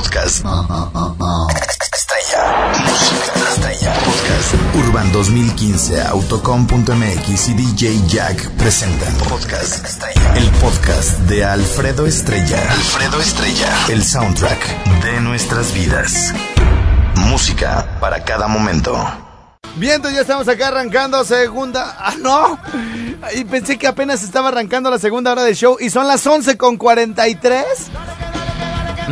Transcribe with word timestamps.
Podcast. 0.00 0.46
Estrella. 1.92 2.72
Música 2.88 3.32
estrella. 3.52 3.92
Podcast. 3.92 4.54
Urban 4.76 5.12
2015, 5.12 6.00
Autocom.mx 6.00 7.48
y 7.48 7.52
DJ 7.52 8.00
Jack 8.06 8.48
presentan 8.52 9.12
Podcast 9.28 9.84
Estrella. 9.84 10.34
El 10.36 10.48
podcast 10.52 11.18
de 11.28 11.44
Alfredo 11.44 12.06
Estrella. 12.06 12.62
Alfredo 12.70 13.20
Estrella. 13.20 13.68
El 13.90 14.02
soundtrack 14.02 15.02
de 15.04 15.20
nuestras 15.20 15.74
vidas. 15.74 16.32
Música 17.16 17.98
para 18.00 18.24
cada 18.24 18.48
momento. 18.48 18.96
Bien, 19.76 19.96
entonces 19.96 20.16
ya 20.16 20.22
estamos 20.22 20.48
acá 20.48 20.68
arrancando 20.68 21.22
segunda. 21.24 21.94
¡Ah, 21.98 22.14
no! 22.18 22.58
Y 23.34 23.44
pensé 23.44 23.76
que 23.76 23.86
apenas 23.86 24.22
estaba 24.22 24.48
arrancando 24.48 24.90
la 24.90 24.98
segunda 24.98 25.32
hora 25.32 25.42
del 25.42 25.54
show 25.54 25.76
y 25.78 25.90
son 25.90 26.08
las 26.08 26.26
11 26.26 26.56
con 26.56 26.78
43. 26.78 27.64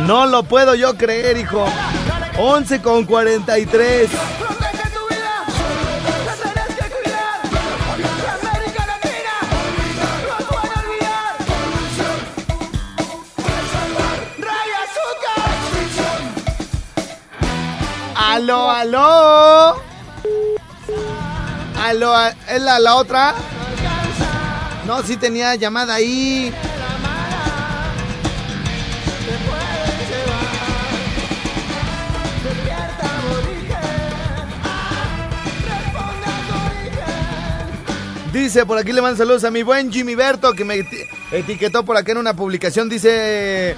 No 0.05 0.25
lo 0.25 0.43
puedo 0.43 0.75
yo 0.75 0.95
creer, 0.97 1.37
hijo. 1.37 1.65
11 2.37 2.81
con 2.81 3.05
43. 3.05 4.09
Protege 4.09 4.89
tu 4.91 5.07
vida, 5.09 5.43
la 6.25 6.33
tenés 6.35 6.75
que 6.77 6.89
cuidar. 6.95 7.39
La 8.23 8.33
América 8.49 8.85
Latina 8.87 9.35
no 10.27 10.37
puede 10.47 10.73
olvidar. 10.85 11.33
Raya 14.39 14.79
Azúcar. 14.85 15.49
¡Aló, 18.15 18.71
aló! 18.71 19.81
¿Aló? 21.83 22.09
¿Es 22.47 22.61
la, 22.61 22.79
la 22.79 22.95
otra? 22.95 23.33
No, 24.85 25.03
sí 25.03 25.17
tenía 25.17 25.55
llamada 25.55 25.95
ahí. 25.95 26.53
Dice, 38.39 38.65
por 38.65 38.77
aquí 38.77 38.93
le 38.93 39.01
mando 39.01 39.17
saludos 39.17 39.43
a 39.43 39.51
mi 39.51 39.63
buen 39.63 39.91
Jimmy 39.91 40.15
Berto, 40.15 40.53
que 40.53 40.63
me 40.63 40.77
eti- 40.77 41.05
etiquetó 41.31 41.83
por 41.83 41.97
acá 41.97 42.13
en 42.13 42.19
una 42.19 42.33
publicación. 42.35 42.87
Dice, 42.89 43.75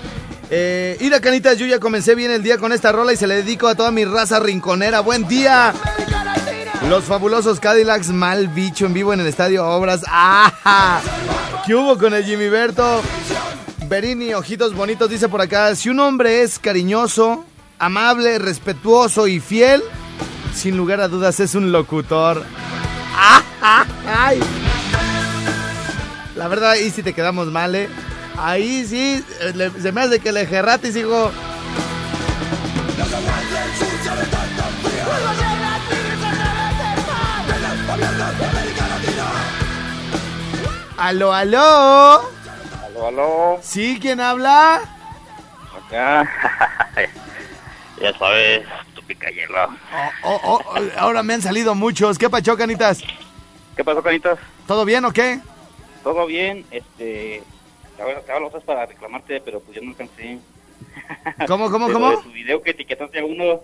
eh, 0.49 0.97
Ira 1.01 1.19
Canitas, 1.19 1.57
yo 1.57 1.65
ya 1.65 1.79
comencé 1.79 2.13
bien 2.15 2.29
el 2.31 2.43
día 2.43 2.57
con 2.59 2.71
esta 2.71 2.91
rola 2.91 3.11
y 3.11 3.17
se 3.17 3.25
le 3.27 3.35
dedico 3.37 3.67
a 3.67 3.73
toda 3.75 3.89
mi 3.91 4.05
raza 4.05 4.39
rinconera. 4.39 4.99
¡Buen 5.01 5.27
día! 5.27 5.73
Los 6.87 7.03
fabulosos 7.05 7.59
Cadillacs 7.59 8.09
Mal 8.09 8.49
Bicho 8.49 8.85
en 8.85 8.93
vivo 8.93 9.11
en 9.13 9.19
el 9.19 9.27
Estadio 9.27 9.67
Obras. 9.67 10.03
¡Ah! 10.07 11.01
¿Qué 11.65 11.73
hubo 11.75 11.97
con 11.97 12.13
el 12.13 12.23
Jimmy 12.23 12.47
Berto? 12.47 13.01
Berini, 13.87 14.33
ojitos 14.35 14.73
bonitos, 14.75 15.09
dice 15.09 15.27
por 15.27 15.41
acá, 15.41 15.75
si 15.75 15.89
un 15.89 15.99
hombre 15.99 16.43
es 16.43 16.59
cariñoso, 16.59 17.43
amable, 17.79 18.37
respetuoso 18.39 19.27
y 19.27 19.39
fiel, 19.41 19.81
sin 20.55 20.77
lugar 20.77 21.01
a 21.01 21.07
dudas 21.09 21.39
es 21.41 21.55
un 21.55 21.71
locutor. 21.73 22.45
¡Ah! 23.17 23.41
¡Ay! 24.07 24.39
La 26.35 26.47
verdad, 26.47 26.71
ahí 26.71 26.89
sí 26.89 27.03
te 27.03 27.13
quedamos 27.13 27.47
mal, 27.47 27.75
¿eh? 27.75 27.87
Ahí 28.37 28.85
sí, 28.85 29.23
eh, 29.41 29.51
le- 29.53 29.69
se 29.69 29.91
me 29.91 30.01
hace 30.01 30.19
que 30.19 30.31
le 30.31 30.45
gerratis, 30.47 30.95
hijo. 30.95 31.31
Aló, 40.97 41.33
aló. 41.33 42.21
Aló, 42.85 43.07
aló, 43.07 43.59
¿Sí? 43.61 43.97
¿Quién 44.01 44.19
habla? 44.19 44.81
acá. 45.87 46.29
ya 48.01 48.17
sabes, 48.19 48.65
tu 48.93 49.01
picayelo. 49.03 49.69
Oh, 50.23 50.39
oh, 50.43 50.61
oh, 50.65 50.81
ahora 50.97 51.23
me 51.23 51.33
han 51.33 51.41
salido 51.41 51.73
muchos. 51.73 52.17
¿Qué 52.17 52.29
pacho, 52.29 52.55
canitas? 52.57 52.99
¿Qué 53.75 53.83
pasó, 53.83 54.01
canitas? 54.03 54.37
¿Todo 54.67 54.85
bien 54.85 55.05
o 55.05 55.11
qué? 55.11 55.39
¿Todo 56.03 56.25
bien? 56.25 56.65
Este, 56.71 57.43
te 58.25 58.31
hablo 58.31 58.47
otras 58.47 58.63
para 58.63 58.85
reclamarte, 58.85 59.41
pero 59.41 59.59
pues 59.61 59.75
yo 59.77 59.83
no 59.83 59.91
alcancé. 59.91 60.39
¿Cómo, 61.47 61.69
cómo, 61.71 61.87
Pero 61.87 61.99
cómo? 61.99 62.11
De 62.11 62.17
tu 62.23 62.31
video 62.31 62.61
que 62.61 62.71
etiquetaste 62.71 63.19
a 63.19 63.25
uno. 63.25 63.61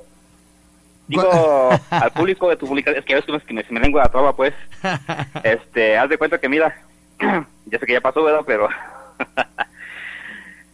Digo, 1.08 1.70
al 1.90 2.12
público 2.12 2.50
de 2.50 2.58
tu 2.58 2.68
publicación, 2.68 3.00
es 3.00 3.06
que 3.06 3.14
ya 3.14 3.22
ves 3.34 3.44
que 3.44 3.54
me- 3.54 3.66
me, 3.70 3.80
lengua 3.80 4.04
la 4.04 4.10
traba, 4.12 4.36
pues. 4.36 4.54
Este, 5.44 5.98
haz 5.98 6.10
de 6.10 6.18
cuenta 6.18 6.40
que 6.40 6.50
mira, 6.50 6.76
ya 7.66 7.80
sé 7.80 7.86
que 7.86 7.94
ya 7.94 8.02
pasó, 8.02 8.24
¿verdad? 8.24 8.42
Pero 8.46 8.70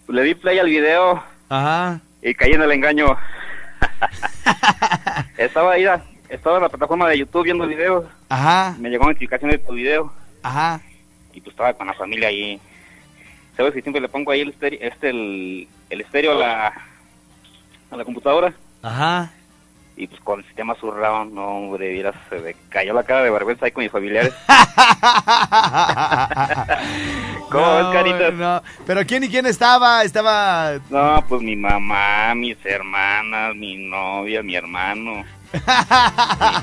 le 0.08 0.22
di 0.24 0.36
play 0.36 0.60
al 0.60 0.68
video 0.68 1.24
Ajá. 1.50 2.00
y 2.22 2.34
caí 2.36 2.52
en 2.52 2.62
el 2.62 2.72
engaño. 2.72 3.18
estaba 5.38 5.74
ahí, 5.74 5.86
estaba 6.36 6.58
en 6.58 6.64
la 6.64 6.70
plataforma 6.70 7.08
de 7.10 7.20
YouTube 7.20 7.44
viendo 7.44 7.68
videos. 7.68 8.06
Ajá. 8.30 8.76
Me 8.80 8.90
llegó 8.90 9.06
notificación 9.06 9.52
de 9.52 9.60
tu 9.60 9.74
video 9.74 10.12
Ajá. 10.42 10.82
y 11.34 11.40
pues 11.42 11.54
estaba 11.54 11.74
con 11.74 11.88
la 11.88 11.94
familia 11.94 12.28
ahí. 12.30 12.60
¿Sabes 13.56 13.74
que 13.74 13.82
siempre 13.82 14.02
le 14.02 14.10
pongo 14.10 14.32
ahí 14.32 14.42
el 14.42 14.50
estéreo, 14.50 14.80
este, 14.82 15.10
el, 15.10 15.68
el 15.90 16.02
estéreo 16.02 16.32
a 16.32 16.36
la, 16.36 16.68
a 17.92 17.98
la 17.98 18.04
computadora? 18.04 18.54
Ajá. 18.82 19.32
Y 19.96 20.08
pues 20.08 20.20
con 20.22 20.40
el 20.40 20.46
sistema 20.46 20.74
surround, 20.76 21.34
no 21.34 21.48
hombre, 21.48 21.92
vieras, 21.92 22.16
se 22.30 22.40
me 22.40 22.56
cayó 22.70 22.94
la 22.94 23.04
cara 23.04 23.24
de 23.24 23.30
vergüenza 23.30 23.66
ahí 23.66 23.72
con 23.72 23.84
mis 23.84 23.92
familiares. 23.92 24.34
¿Cómo 27.52 27.66
no, 27.66 27.78
ves, 27.78 27.88
caritas? 27.94 28.34
No. 28.34 28.64
¿Pero 28.88 29.06
quién 29.06 29.24
y 29.24 29.30
quién 29.30 29.46
estaba? 29.46 30.04
Estaba... 30.04 30.80
No, 30.90 31.24
pues 31.30 31.44
mi 31.44 31.56
mamá, 31.56 32.34
mis 32.36 32.58
hermanas, 32.66 33.56
mi 33.56 33.78
novia, 33.78 34.42
mi 34.42 34.56
hermano. 34.56 35.24
Mi 35.54 35.60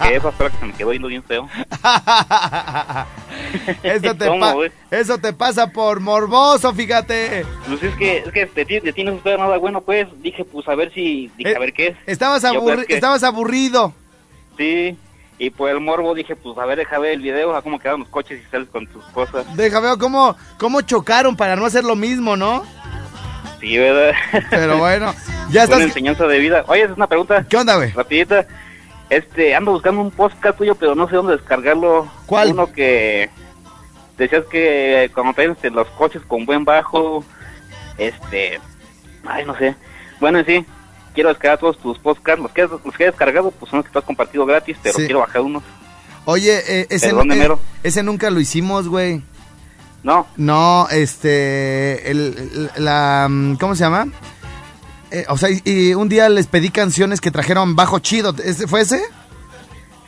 jefa, 0.09 0.31
espera 0.31 0.51
que 0.51 0.57
se 0.57 0.65
me 0.65 0.73
quedó 0.73 0.93
yendo 0.93 1.07
bien 1.07 1.23
feo. 1.23 1.49
eso, 3.83 4.15
te 4.15 4.27
¿Cómo, 4.27 4.41
pa- 4.41 4.57
eso 4.97 5.19
te 5.19 5.33
pasa 5.33 5.69
por 5.69 6.01
morboso, 6.01 6.73
fíjate. 6.75 7.45
Pues 7.69 7.83
es 7.83 7.95
que, 7.97 8.19
es 8.19 8.33
que 8.33 8.47
de 8.47 8.65
ti, 8.65 8.81
de 8.81 8.93
ti 8.93 9.05
no 9.05 9.19
se 9.23 9.37
nada 9.37 9.57
bueno, 9.59 9.81
pues. 9.81 10.07
Dije, 10.23 10.45
pues 10.45 10.67
a 10.69 10.75
ver 10.75 10.93
si, 10.93 11.31
dije, 11.37 11.53
Eh, 11.53 11.57
a 11.57 11.59
ver 11.61 11.73
qué 11.73 11.87
es. 11.89 11.97
Estabas, 12.07 12.45
aburri- 12.45 12.87
que- 12.87 12.95
estabas 12.95 13.23
aburrido. 13.23 13.93
Sí, 14.57 14.97
y 15.39 15.51
por 15.51 15.71
el 15.71 15.81
morbo 15.81 16.15
dije, 16.15 16.37
pues 16.37 16.59
a 16.59 16.67
ver, 16.67 16.79
deja 16.79 16.99
ver 16.99 17.13
el 17.13 17.21
video, 17.23 17.55
a 17.57 17.63
cómo 17.63 17.79
quedan 17.79 18.01
los 18.01 18.09
coches 18.09 18.41
y 18.47 18.51
sales 18.51 18.69
con 18.69 18.87
tus 18.87 19.05
cosas. 19.07 19.47
Deja, 19.57 19.81
veo 19.81 19.97
cómo, 19.99 20.37
cómo 20.59 20.83
chocaron 20.83 21.37
para 21.37 21.57
no 21.57 21.65
hacer 21.65 21.85
lo 21.85 21.97
mismo, 21.97 22.37
¿no? 22.37 22.65
Sí, 23.61 23.77
¿verdad? 23.79 24.13
Pero 24.51 24.79
bueno, 24.79 25.15
ya 25.51 25.65
estás... 25.65 25.81
enseñanza 25.81 26.27
de 26.27 26.39
vida. 26.39 26.65
Oye, 26.67 26.83
es 26.83 26.91
una 26.91 27.07
pregunta 27.07 27.45
¿Qué 27.49 27.57
onda, 27.57 27.77
güey? 27.77 27.91
rapidita. 27.91 28.47
Este, 29.11 29.55
ando 29.55 29.73
buscando 29.73 30.01
un 30.01 30.11
podcast 30.11 30.57
tuyo, 30.57 30.75
pero 30.77 30.95
no 30.95 31.09
sé 31.09 31.17
dónde 31.17 31.37
descargarlo. 31.37 32.09
¿Cuál? 32.27 32.53
Uno 32.53 32.73
que 32.73 33.29
decías 34.17 34.45
que 34.51 35.11
cuando 35.15 35.33
traes 35.35 35.51
este, 35.51 35.71
los 35.71 35.89
coches 35.89 36.23
con 36.27 36.47
buen 36.47 36.65
bajo, 36.65 37.25
este, 37.99 38.61
ay, 39.27 39.45
no 39.45 39.57
sé. 39.59 39.75
Bueno, 40.21 40.39
en 40.39 40.47
sí, 40.47 40.67
quiero 41.15 41.31
descargar 41.31 41.59
todos 41.59 41.79
tus 41.79 41.99
podcasts. 41.99 42.41
Los 42.41 42.53
que, 42.53 42.63
los 42.63 42.97
que 42.97 43.03
he 43.05 43.07
descargado, 43.07 43.51
pues 43.51 43.69
son 43.71 43.79
los 43.79 43.87
que 43.87 43.93
tú 43.93 43.99
has 43.99 44.05
compartido 44.05 44.47
gratis, 44.47 44.77
pero 44.83 44.97
Sí. 44.97 45.05
quiero 45.07 45.21
bajar 45.21 45.43
unos. 45.43 45.63
Oye, 46.27 46.59
eh, 46.69 46.87
ese, 46.91 47.09
¿De 47.09 47.13
dónde 47.13 47.45
eh, 47.45 47.49
ese 47.83 48.03
nunca 48.03 48.31
lo 48.31 48.39
hicimos, 48.41 48.87
güey. 48.89 49.23
No, 50.03 50.27
No, 50.37 50.87
este, 50.91 52.11
el, 52.11 52.71
el- 52.77 52.85
la, 52.85 53.27
mm, 53.29 53.57
¿cómo 53.57 53.75
se 53.75 53.81
llama? 53.85 54.07
Eh, 55.11 55.25
o 55.29 55.37
sea, 55.37 55.49
y, 55.65 55.95
un 55.95 56.09
día 56.09 56.29
les 56.29 56.47
pedí 56.47 56.71
canciones 56.71 57.21
que 57.21 57.31
trajeron 57.31 57.75
bajo 57.77 57.99
chido. 57.99 58.35
¿Ese 58.45 58.67
fue 58.67 58.83
ese? 58.83 59.03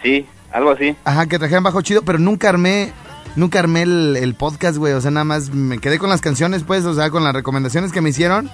sí, 0.03 0.27
algo 0.53 0.71
así. 0.71 0.97
Ajá, 1.05 1.27
que 1.27 1.39
trajeron 1.39 1.65
bajo 1.65 1.81
chido, 1.83 2.03
pero 2.03 2.19
nunca 2.19 2.49
armé, 2.49 2.93
nunca 3.37 3.59
armé 3.61 3.83
el, 3.83 4.17
el 4.17 4.35
podcast, 4.35 4.77
güey. 4.77 4.93
O 4.93 5.01
sea, 5.01 5.11
nada 5.11 5.25
más 5.25 5.51
me 5.51 5.79
quedé 5.79 5.99
con 5.99 6.09
las 6.11 6.21
canciones, 6.21 6.63
pues, 6.65 6.85
o 6.85 6.95
sea, 6.95 7.11
con 7.11 7.25
las 7.25 7.33
recomendaciones 7.35 7.91
que 7.93 8.01
me 8.01 8.11
hicieron, 8.11 8.51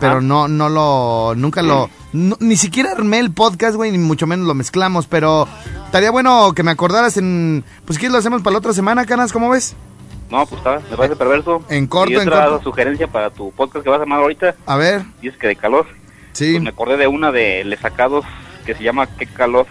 pero 0.00 0.20
no, 0.20 0.48
no 0.48 0.68
lo, 0.68 1.34
nunca 1.36 1.62
lo, 1.62 1.90
no- 2.12 2.36
ni 2.40 2.56
siquiera 2.56 2.92
armé 2.92 3.18
el 3.18 3.32
podcast, 3.32 3.76
güey, 3.76 3.90
ni 3.92 3.98
mucho 3.98 4.26
menos 4.26 4.46
lo 4.46 4.54
mezclamos, 4.54 5.06
pero 5.06 5.46
estaría 5.84 6.10
bueno 6.10 6.52
que 6.54 6.62
me 6.62 6.70
acordaras 6.70 7.16
en, 7.16 7.64
pues, 7.84 7.98
¿qué 7.98 8.08
lo 8.08 8.18
hacemos 8.18 8.42
para 8.42 8.52
la 8.54 8.58
otra 8.58 8.72
semana, 8.72 9.04
Canas? 9.06 9.32
¿Cómo 9.32 9.50
ves? 9.50 9.74
No, 10.32 10.46
pues 10.46 10.58
está, 10.60 10.80
me 10.90 10.96
parece 10.96 11.14
perverso. 11.16 11.62
En 11.68 11.86
corto, 11.86 12.10
y 12.10 12.16
en 12.16 12.26
otra 12.26 12.46
corto. 12.46 12.64
sugerencia 12.64 13.06
para 13.06 13.28
tu 13.30 13.52
podcast 13.52 13.84
que 13.84 13.90
vas 13.90 13.98
a 13.98 14.02
armar 14.02 14.20
ahorita, 14.20 14.54
A 14.66 14.76
ver, 14.76 15.02
dices 15.20 15.38
que 15.38 15.46
de 15.48 15.56
calor. 15.56 15.86
sí, 16.32 16.52
Pues 16.52 16.62
me 16.62 16.70
acordé 16.70 16.96
de 16.96 17.06
una 17.06 17.30
de 17.30 17.62
Les 17.64 17.78
Sacados 17.80 18.24
que 18.64 18.74
se 18.74 18.82
llama 18.82 19.06
Qué 19.18 19.26
calor. 19.26 19.66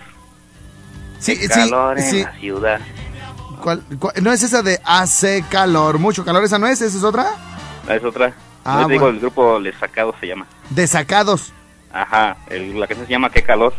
sí, 1.19 1.35
Qué 1.35 1.47
sí, 1.47 1.49
calor 1.49 1.97
en 1.97 2.03
sí. 2.05 2.23
la 2.23 2.31
ciudad. 2.33 2.79
¿Cuál- 3.61 3.83
cuál- 3.99 4.13
no 4.21 4.31
es 4.31 4.43
esa 4.43 4.61
de 4.61 4.79
hace 4.85 5.43
calor, 5.49 5.97
mucho 5.99 6.23
calor, 6.23 6.43
esa 6.43 6.57
no 6.59 6.67
es, 6.67 6.79
esa 6.81 6.95
es 6.97 7.03
otra. 7.03 7.31
Ah, 7.87 7.95
Es 7.95 8.03
otra. 8.03 8.33
Ah, 8.63 8.81
Yo 8.81 8.87
te 8.87 8.93
digo, 8.93 9.07
el 9.09 9.19
grupo 9.19 9.59
Les 9.59 9.75
Sacados 9.77 10.15
se 10.19 10.27
llama. 10.27 10.45
Desacados. 10.69 11.51
Ajá, 11.91 12.37
el- 12.49 12.79
la 12.79 12.85
canción 12.87 13.07
se 13.07 13.11
llama 13.11 13.29
Qué 13.31 13.41
calor. 13.41 13.73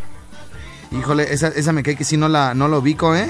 Híjole, 0.99 1.33
esa, 1.33 1.49
esa 1.49 1.73
me 1.73 1.83
cae 1.83 1.97
que 1.97 2.05
sí 2.05 2.17
no 2.17 2.29
la, 2.29 2.55
no 2.55 2.69
lo 2.69 2.79
ubico, 2.79 3.15
¿eh? 3.17 3.27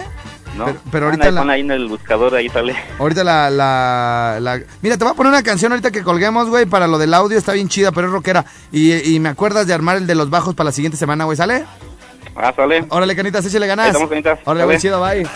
¿no? 0.56 0.66
Pero- 0.66 0.80
pero 0.90 1.04
ahorita 1.06 1.28
Anda, 1.28 1.44
la- 1.44 1.52
ahí 1.54 1.60
en 1.60 1.70
el 1.70 1.86
buscador, 1.88 2.34
ahí 2.34 2.48
sale. 2.48 2.76
Ahorita 2.98 3.24
la, 3.24 3.48
la, 3.50 4.38
la- 4.40 4.60
Mira, 4.82 4.98
te 4.98 5.04
voy 5.04 5.12
a 5.12 5.16
poner 5.16 5.30
una 5.32 5.42
canción 5.42 5.72
ahorita 5.72 5.90
que 5.90 6.02
colguemos, 6.02 6.48
güey, 6.50 6.66
para 6.66 6.86
lo 6.86 6.98
del 6.98 7.14
audio. 7.14 7.38
Está 7.38 7.52
bien 7.52 7.68
chida, 7.68 7.92
pero 7.92 8.08
es 8.08 8.12
rockera. 8.12 8.44
Y, 8.70 9.14
y 9.14 9.18
me 9.20 9.28
acuerdas 9.30 9.66
de 9.66 9.74
armar 9.74 9.96
el 9.96 10.06
de 10.06 10.14
los 10.14 10.28
bajos 10.28 10.54
para 10.54 10.66
la 10.66 10.72
siguiente 10.72 10.98
semana, 10.98 11.24
güey, 11.24 11.36
¿sale? 11.36 11.64
Ah, 12.36 12.52
sale. 12.54 12.84
Órale, 12.88 13.14
canitas, 13.16 13.44
échale 13.46 13.66
ganas. 13.66 13.84
Ahí 13.86 13.90
estamos, 13.92 14.10
canitas. 14.10 14.38
Órale, 14.44 14.64
güey, 14.64 14.78
chido, 14.78 15.00
bye. 15.02 15.26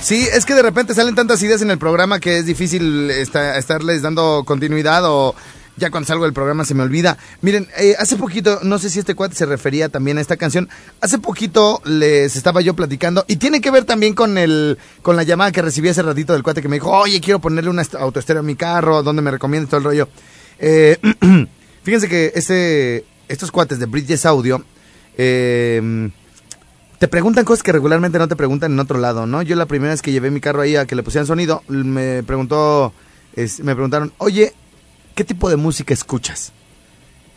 Sí, 0.00 0.28
es 0.30 0.44
que 0.44 0.52
de 0.54 0.62
repente 0.62 0.92
salen 0.94 1.14
tantas 1.14 1.42
ideas 1.42 1.62
en 1.62 1.70
el 1.70 1.78
programa 1.78 2.20
que 2.20 2.36
es 2.38 2.44
difícil 2.44 3.10
esta- 3.10 3.56
estarles 3.56 4.02
dando 4.02 4.42
continuidad 4.44 5.02
o 5.06 5.34
ya 5.76 5.90
cuando 5.90 6.06
salgo 6.06 6.24
del 6.24 6.32
programa 6.32 6.64
se 6.64 6.74
me 6.74 6.82
olvida. 6.82 7.18
Miren, 7.40 7.68
eh, 7.78 7.94
hace 7.98 8.16
poquito, 8.16 8.60
no 8.62 8.78
sé 8.78 8.90
si 8.90 8.98
este 8.98 9.14
cuate 9.14 9.34
se 9.34 9.46
refería 9.46 9.88
también 9.88 10.18
a 10.18 10.20
esta 10.20 10.36
canción, 10.36 10.68
hace 11.00 11.18
poquito 11.18 11.80
les 11.84 12.36
estaba 12.36 12.60
yo 12.60 12.74
platicando 12.74 13.24
y 13.28 13.36
tiene 13.36 13.60
que 13.60 13.70
ver 13.70 13.84
también 13.84 14.14
con 14.14 14.38
el 14.38 14.78
con 15.02 15.16
la 15.16 15.22
llamada 15.22 15.52
que 15.52 15.62
recibí 15.62 15.88
hace 15.88 16.02
ratito 16.02 16.32
del 16.32 16.42
cuate 16.42 16.62
que 16.62 16.68
me 16.68 16.76
dijo, 16.76 16.90
oye, 16.90 17.20
quiero 17.20 17.40
ponerle 17.40 17.70
una 17.70 17.82
est- 17.82 17.94
autoestéreo 17.94 18.40
a 18.40 18.44
mi 18.44 18.56
carro, 18.56 19.02
donde 19.02 19.22
me 19.22 19.30
recomiendas 19.30 19.70
todo 19.70 19.78
el 19.78 19.84
rollo. 19.84 20.08
Eh, 20.58 20.98
fíjense 21.82 22.08
que 22.08 22.32
este, 22.34 23.04
estos 23.28 23.50
cuates 23.50 23.78
de 23.78 23.86
Bridges 23.86 24.26
Audio... 24.26 24.64
Eh, 25.16 26.10
te 26.98 27.08
preguntan 27.08 27.44
cosas 27.44 27.62
que 27.62 27.72
regularmente 27.72 28.18
no 28.18 28.28
te 28.28 28.36
preguntan 28.36 28.72
en 28.72 28.78
otro 28.78 28.98
lado, 28.98 29.26
¿no? 29.26 29.42
Yo 29.42 29.56
la 29.56 29.66
primera 29.66 29.90
vez 29.92 30.00
que 30.00 30.12
llevé 30.12 30.30
mi 30.30 30.40
carro 30.40 30.62
ahí 30.62 30.76
a 30.76 30.86
que 30.86 30.94
le 30.94 31.02
pusieran 31.02 31.26
sonido, 31.26 31.62
me 31.68 32.22
preguntó, 32.22 32.94
me 33.36 33.74
preguntaron, 33.74 34.12
oye, 34.18 34.54
¿qué 35.14 35.24
tipo 35.24 35.48
de 35.48 35.56
música 35.56 35.94
escuchas? 35.94 36.52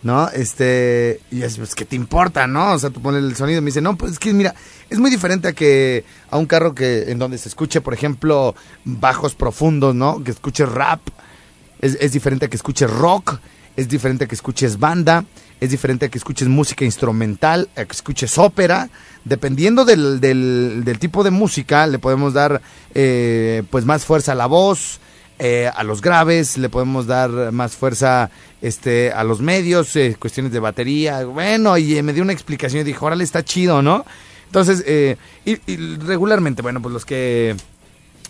¿No? 0.03 0.29
Este, 0.29 1.19
y 1.31 1.41
es, 1.41 1.57
pues, 1.57 1.73
¿qué 1.75 1.83
te 1.83 1.95
importa, 1.95 2.47
no? 2.47 2.73
O 2.73 2.79
sea, 2.79 2.91
tú 2.91 3.01
pones 3.01 3.23
el 3.23 3.35
sonido 3.35 3.57
y 3.57 3.61
me 3.61 3.67
dice, 3.67 3.81
no, 3.81 3.97
pues 3.97 4.13
es 4.13 4.19
que 4.19 4.31
mira, 4.31 4.53
es 4.89 4.99
muy 4.99 5.09
diferente 5.09 5.47
a 5.47 5.53
que, 5.53 6.05
a 6.29 6.37
un 6.37 6.45
carro 6.45 6.75
que, 6.75 7.11
en 7.11 7.17
donde 7.19 7.37
se 7.37 7.49
escuche, 7.49 7.81
por 7.81 7.93
ejemplo, 7.93 8.55
bajos 8.85 9.33
profundos, 9.33 9.95
¿no? 9.95 10.23
Que 10.23 10.31
escuche 10.31 10.65
rap, 10.65 11.01
es, 11.81 12.11
diferente 12.11 12.45
a 12.45 12.49
que 12.49 12.55
escuches 12.55 12.89
rock, 12.89 13.39
es 13.75 13.89
diferente 13.89 14.25
a 14.25 14.27
que 14.27 14.35
escuches 14.35 14.79
banda, 14.79 15.25
es 15.59 15.71
diferente 15.71 16.05
a 16.05 16.09
que 16.09 16.17
escuches 16.17 16.47
música 16.47 16.85
instrumental, 16.85 17.69
a 17.75 17.85
que 17.85 17.91
escuches 17.91 18.37
ópera. 18.37 18.89
Dependiendo 19.25 19.83
del, 19.83 20.19
del, 20.21 20.83
del 20.85 20.99
tipo 20.99 21.23
de 21.23 21.31
música, 21.31 21.85
le 21.85 21.99
podemos 21.99 22.33
dar 22.33 22.61
eh, 22.95 23.63
pues 23.69 23.83
más 23.85 24.05
fuerza 24.05 24.31
a 24.31 24.35
la 24.35 24.45
voz, 24.45 24.99
eh, 25.39 25.69
a 25.73 25.83
los 25.83 26.01
graves, 26.01 26.57
le 26.57 26.69
podemos 26.69 27.05
dar 27.05 27.51
más 27.51 27.75
fuerza 27.75 28.31
este, 28.61 29.11
a 29.11 29.23
los 29.23 29.39
medios, 29.39 29.95
eh, 29.95 30.15
cuestiones 30.19 30.51
de 30.51 30.59
batería. 30.59 31.25
Bueno, 31.25 31.77
y 31.77 31.97
eh, 31.97 32.03
me 32.03 32.13
dio 32.13 32.23
una 32.23 32.33
explicación 32.33 32.81
y 32.81 32.83
dijo, 32.83 33.05
órale, 33.05 33.23
está 33.23 33.43
chido, 33.43 33.81
¿no? 33.81 34.05
Entonces, 34.45 34.83
y, 35.45 35.71
y 35.71 35.97
regularmente, 35.97 36.61
bueno, 36.61 36.81
pues 36.81 36.93
los 36.93 37.05
que 37.05 37.55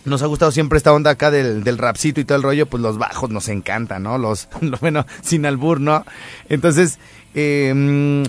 nos 0.04 0.22
ha 0.22 0.26
gustado 0.26 0.50
siempre 0.50 0.76
esta 0.76 0.92
onda 0.92 1.12
acá 1.12 1.30
del, 1.30 1.62
del 1.62 1.78
rapcito 1.78 2.20
y 2.20 2.24
todo 2.24 2.36
el 2.36 2.42
rollo, 2.42 2.66
pues 2.66 2.82
los 2.82 2.98
bajos 2.98 3.30
nos 3.30 3.48
encantan, 3.48 4.02
¿no? 4.02 4.18
Los, 4.18 4.48
lo 4.60 4.76
bueno, 4.78 5.06
sin 5.22 5.46
albur, 5.46 5.80
¿no? 5.80 6.04
Entonces, 6.48 6.98
mm, 7.34 8.24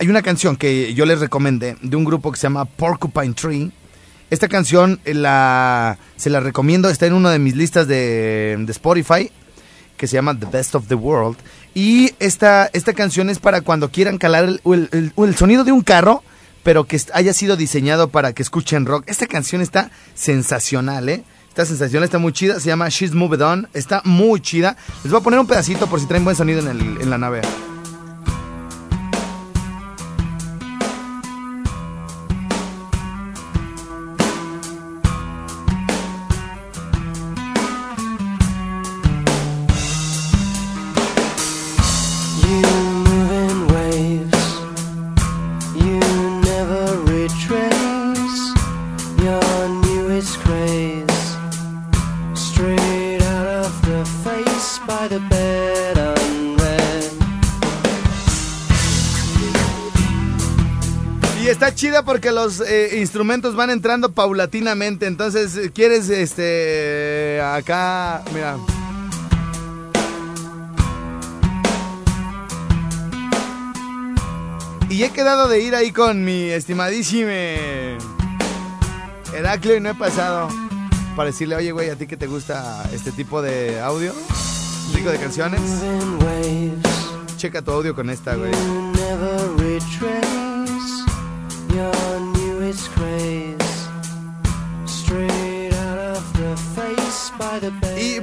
hay 0.00 0.08
una 0.08 0.22
canción 0.22 0.56
que 0.56 0.94
yo 0.94 1.06
les 1.06 1.20
recomendé 1.20 1.76
de 1.80 1.96
un 1.96 2.04
grupo 2.04 2.30
que 2.30 2.38
se 2.38 2.44
llama 2.44 2.64
Porcupine 2.64 3.34
Tree. 3.34 3.70
Esta 4.30 4.48
canción 4.48 5.00
eh, 5.04 5.14
la, 5.14 5.98
se 6.16 6.30
la 6.30 6.40
recomiendo, 6.40 6.90
está 6.90 7.06
en 7.06 7.14
una 7.14 7.30
de 7.30 7.38
mis 7.38 7.56
listas 7.56 7.88
de, 7.88 8.64
Spotify, 8.68 9.30
que 9.96 10.06
se 10.06 10.14
llama 10.14 10.38
The 10.38 10.46
Best 10.46 10.74
of 10.74 10.86
the 10.88 10.94
World. 10.94 11.38
Y 11.74 12.12
esta, 12.18 12.68
esta 12.72 12.92
canción 12.92 13.30
es 13.30 13.38
para 13.38 13.60
cuando 13.62 13.90
quieran 13.90 14.18
calar 14.18 14.44
el, 14.44 14.60
el- 15.16 15.36
sonido 15.36 15.64
de 15.64 15.72
un 15.72 15.80
carro, 15.82 16.22
pero 16.62 16.84
que 16.84 17.00
haya 17.14 17.32
sido 17.32 17.56
diseñado 17.56 18.08
para 18.08 18.32
que 18.32 18.42
escuchen 18.42 18.84
rock. 18.84 19.04
Esta 19.06 19.26
canción 19.26 19.62
está 19.62 19.90
sensacional, 20.14 21.08
¿eh? 21.08 21.24
Está 21.48 21.64
sensacional, 21.64 22.04
está 22.04 22.18
muy 22.18 22.32
chida. 22.32 22.60
Se 22.60 22.68
llama 22.68 22.88
She's 22.88 23.14
Moved 23.14 23.40
On. 23.40 23.68
Está 23.74 24.00
muy 24.04 24.40
chida. 24.40 24.76
Les 25.02 25.10
voy 25.10 25.20
a 25.20 25.24
poner 25.24 25.40
un 25.40 25.46
pedacito 25.46 25.88
por 25.88 25.98
si 25.98 26.06
traen 26.06 26.24
buen 26.24 26.36
sonido 26.36 26.60
en, 26.60 26.98
en 27.00 27.10
la 27.10 27.18
nave. 27.18 27.40
Porque 62.08 62.32
los 62.32 62.62
eh, 62.62 62.96
instrumentos 63.00 63.54
van 63.54 63.68
entrando 63.68 64.10
paulatinamente. 64.12 65.06
Entonces, 65.06 65.54
eh, 65.58 65.70
quieres, 65.70 66.08
este, 66.08 67.38
acá, 67.42 68.22
mira. 68.32 68.56
Y 74.88 75.02
he 75.02 75.10
quedado 75.10 75.48
de 75.48 75.60
ir 75.60 75.74
ahí 75.74 75.92
con 75.92 76.24
mi 76.24 76.44
estimadísimo 76.44 77.28
Heraclio 79.34 79.76
y 79.76 79.80
no 79.80 79.90
he 79.90 79.94
pasado 79.94 80.48
para 81.14 81.26
decirle, 81.26 81.56
oye, 81.56 81.72
güey, 81.72 81.90
¿a 81.90 81.96
ti 81.96 82.06
que 82.06 82.16
te 82.16 82.26
gusta 82.26 82.88
este 82.90 83.12
tipo 83.12 83.42
de 83.42 83.80
audio? 83.80 84.14
Rico 84.94 85.10
de 85.10 85.18
canciones. 85.18 85.60
Checa 87.36 87.60
tu 87.60 87.70
audio 87.70 87.94
con 87.94 88.08
esta, 88.08 88.34
güey. 88.34 88.52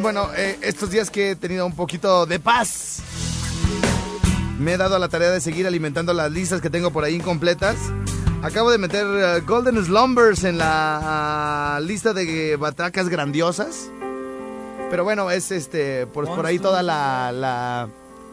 Bueno, 0.06 0.30
eh, 0.38 0.60
estos 0.62 0.92
días 0.92 1.10
que 1.10 1.32
he 1.32 1.36
tenido 1.36 1.66
un 1.66 1.76
poquito 1.76 2.28
de 2.28 2.40
paz, 2.40 3.00
me 4.60 4.74
he 4.74 4.78
dado 4.78 4.98
a 4.98 5.00
la 5.00 5.10
tarea 5.10 5.32
de 5.32 5.42
seguir 5.42 5.66
alimentando 5.66 6.14
las 6.14 6.32
listas 6.32 6.62
que 6.62 6.70
tengo 6.70 6.92
por 6.92 7.04
ahí 7.04 7.16
incompletas. 7.16 7.76
Acabo 8.44 8.70
de 8.70 8.78
meter 8.78 9.04
eh, 9.04 9.42
Golden 9.48 9.84
Slumbers 9.84 10.44
en 10.44 10.60
la 10.60 11.00
ah, 11.02 11.80
lista 11.80 12.14
de 12.14 12.56
batacas 12.56 13.10
grandiosas. 13.10 13.90
Pero 14.92 15.04
bueno, 15.04 15.32
es 15.32 15.50
este 15.50 16.06
por, 16.06 16.46
ahí 16.46 16.60
toda 16.60 16.84
la, 16.84 17.88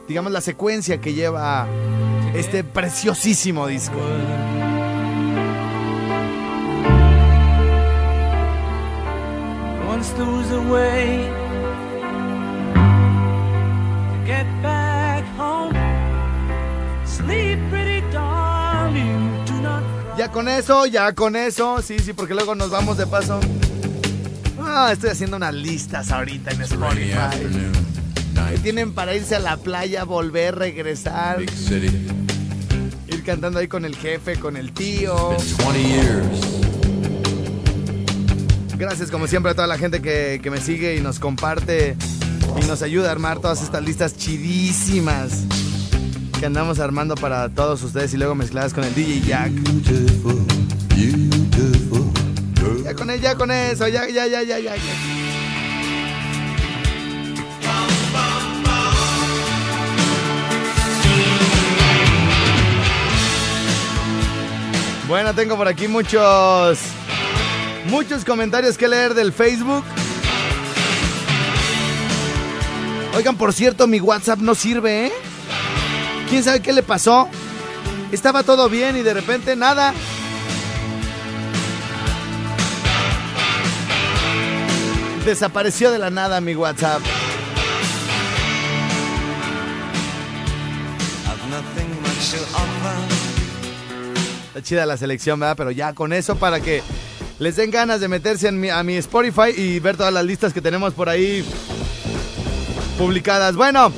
digamos, 0.07 0.31
la 0.31 0.43
secuencia 0.43 1.01
que 1.01 1.15
lleva 1.15 1.67
este 2.35 2.65
preciosísimo 2.65 3.67
disco. 3.67 3.96
Get 14.26 14.46
back 14.62 15.24
home. 15.38 15.72
Sleep, 17.06 17.58
pretty 17.70 18.00
darling, 18.12 19.44
do 19.46 19.52
not 19.62 19.82
cry. 19.82 20.19
Ya 20.19 20.31
con 20.31 20.48
eso, 20.48 20.86
ya 20.86 21.12
con 21.14 21.36
eso, 21.36 21.82
sí, 21.82 21.98
sí, 21.98 22.12
porque 22.12 22.34
luego 22.34 22.55
nos 22.55 22.70
vamos 22.70 22.96
de 22.98 23.06
paso. 23.06 23.41
Ah, 24.60 24.91
estoy 24.93 25.10
haciendo 25.10 25.36
unas 25.36 25.55
listas 25.55 26.10
ahorita 26.10 26.50
en 26.52 26.62
Spotify. 26.62 27.14
Que 28.50 28.58
tienen 28.58 28.93
para 28.93 29.14
irse 29.14 29.34
a 29.36 29.38
la 29.41 29.56
playa, 29.56 30.05
volver, 30.05 30.56
regresar, 30.56 31.38
Big 31.38 31.50
city. 31.50 31.91
ir 33.08 33.24
cantando 33.24 33.58
ahí 33.58 33.69
con 33.69 33.84
el 33.84 33.96
jefe, 33.96 34.36
con 34.38 34.56
el 34.56 34.72
tío. 34.72 35.31
Been 35.31 35.56
20 35.58 35.82
years. 35.82 36.41
Gracias 38.79 39.10
como 39.10 39.26
siempre 39.26 39.52
a 39.52 39.55
toda 39.55 39.67
la 39.67 39.79
gente 39.79 40.02
que, 40.02 40.41
que 40.43 40.50
me 40.50 40.60
sigue 40.60 40.96
y 40.96 41.00
nos 41.00 41.19
comparte 41.19 41.96
y 42.61 42.67
nos 42.67 42.82
ayuda 42.82 43.09
a 43.09 43.13
armar 43.13 43.39
todas 43.41 43.63
estas 43.63 43.82
listas 43.82 44.17
chidísimas 44.17 45.44
que 46.39 46.47
andamos 46.47 46.79
armando 46.81 47.15
para 47.15 47.49
todos 47.49 47.82
ustedes 47.82 48.13
y 48.15 48.17
luego 48.17 48.35
mezcladas 48.35 48.75
con 48.75 48.85
el 48.85 48.94
DJ 48.94 49.21
Jack. 49.21 49.53
Ya 52.85 52.94
con 52.94 53.11
él, 53.11 53.21
ya 53.21 53.35
con 53.37 53.51
eso, 53.51 53.89
ya, 53.89 54.09
ya, 54.09 54.27
ya, 54.27 54.43
ya. 54.43 54.59
ya. 54.59 54.75
Bueno, 65.09 65.35
tengo 65.35 65.56
por 65.56 65.69
aquí 65.69 65.89
muchos 65.89 66.79
muchos 67.87 68.25
comentarios 68.25 68.79
que 68.79 68.89
leer 68.89 69.13
del 69.13 69.32
Facebook. 69.32 69.85
Oigan, 73.15 73.37
por 73.37 73.53
cierto, 73.53 73.87
mi 73.87 74.01
WhatsApp 74.01 74.39
no 74.39 74.55
sirve, 74.55 75.07
¿eh? 75.07 75.13
¿Quién 76.31 76.43
sabe 76.43 76.61
qué 76.61 76.73
le 76.73 76.83
pasó? 76.83 77.29
Estaba 78.11 78.43
todo 78.43 78.71
bien 78.71 78.97
y 78.97 79.03
de 79.03 79.13
repente 79.13 79.55
nada. 79.55 79.93
Desapareció 85.27 85.91
de 85.91 85.99
la 85.99 86.09
nada 86.09 86.41
mi 86.41 86.55
WhatsApp. 86.55 87.03
Está 94.49 94.63
chida 94.63 94.87
la 94.87 94.97
selección, 94.97 95.39
¿verdad? 95.39 95.57
Pero 95.57 95.71
ya 95.71 95.93
con 95.93 96.15
eso 96.15 96.37
para 96.37 96.61
que 96.61 96.83
les 97.39 97.57
den 97.57 97.71
ganas 97.71 98.01
de 98.01 98.09
meterse 98.09 98.49
a 98.49 98.83
mi 98.83 98.97
Spotify 98.97 99.51
y 99.55 99.81
ver 99.81 99.97
todas 99.99 100.13
las 100.13 100.25
listas 100.25 100.53
que 100.55 100.63
tenemos 100.63 100.95
por 100.95 101.09
ahí 101.09 101.45
publicadas. 103.03 103.56
Bueno. 103.56 103.93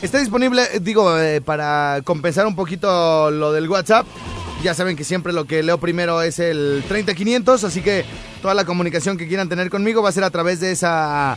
Está 0.00 0.18
disponible, 0.18 0.62
digo, 0.80 1.18
eh, 1.18 1.40
para 1.40 2.02
compensar 2.04 2.46
un 2.46 2.54
poquito 2.54 3.32
lo 3.32 3.52
del 3.52 3.68
WhatsApp. 3.68 4.06
Ya 4.62 4.72
saben 4.72 4.96
que 4.96 5.02
siempre 5.02 5.32
lo 5.32 5.44
que 5.46 5.62
leo 5.64 5.78
primero 5.78 6.22
es 6.22 6.38
el 6.38 6.84
30500, 6.86 7.64
así 7.64 7.82
que 7.82 8.04
toda 8.42 8.54
la 8.54 8.64
comunicación 8.64 9.18
que 9.18 9.26
quieran 9.26 9.48
tener 9.48 9.70
conmigo 9.70 10.02
va 10.02 10.10
a 10.10 10.12
ser 10.12 10.22
a 10.22 10.30
través 10.30 10.60
de 10.60 10.70
esa 10.70 11.36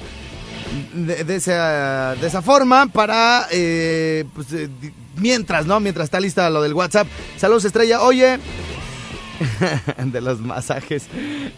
de, 0.93 1.35
esa, 1.35 2.15
de 2.15 2.27
esa 2.27 2.41
forma 2.41 2.85
para 2.87 3.47
eh, 3.51 4.25
pues, 4.35 4.53
eh, 4.53 4.69
mientras, 5.17 5.65
¿no? 5.65 5.79
Mientras 5.79 6.05
está 6.05 6.19
lista 6.19 6.49
lo 6.51 6.61
del 6.61 6.73
WhatsApp. 6.73 7.07
Saludos 7.37 7.65
Estrella, 7.65 8.01
oye. 8.01 8.37
de 10.05 10.21
los 10.21 10.39
masajes. 10.39 11.07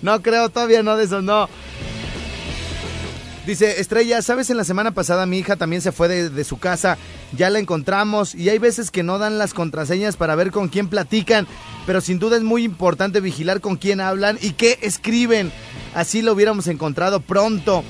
No 0.01 0.21
creo 0.21 0.49
todavía, 0.49 0.83
no 0.83 0.95
de 0.95 1.03
esos, 1.03 1.23
no. 1.23 1.49
Dice, 3.45 3.79
Estrella, 3.79 4.23
¿sabes? 4.23 4.49
En 4.49 4.57
la 4.57 4.63
semana 4.63 4.91
pasada 4.91 5.27
mi 5.27 5.37
hija 5.37 5.55
también 5.55 5.81
se 5.81 5.91
fue 5.91 6.07
de, 6.07 6.29
de 6.29 6.43
su 6.43 6.57
casa, 6.57 6.97
ya 7.37 7.51
la 7.51 7.59
encontramos 7.59 8.33
y 8.33 8.49
hay 8.49 8.57
veces 8.57 8.89
que 8.89 9.03
no 9.03 9.19
dan 9.19 9.37
las 9.37 9.53
contraseñas 9.53 10.17
para 10.17 10.33
ver 10.33 10.49
con 10.49 10.67
quién 10.67 10.87
platican, 10.87 11.45
pero 11.85 12.01
sin 12.01 12.17
duda 12.17 12.37
es 12.37 12.43
muy 12.43 12.63
importante 12.63 13.21
vigilar 13.21 13.61
con 13.61 13.77
quién 13.77 14.01
hablan 14.01 14.39
y 14.41 14.53
qué 14.53 14.79
escriben. 14.81 15.51
Así 15.93 16.23
lo 16.23 16.33
hubiéramos 16.33 16.65
encontrado 16.67 17.19
pronto. 17.19 17.83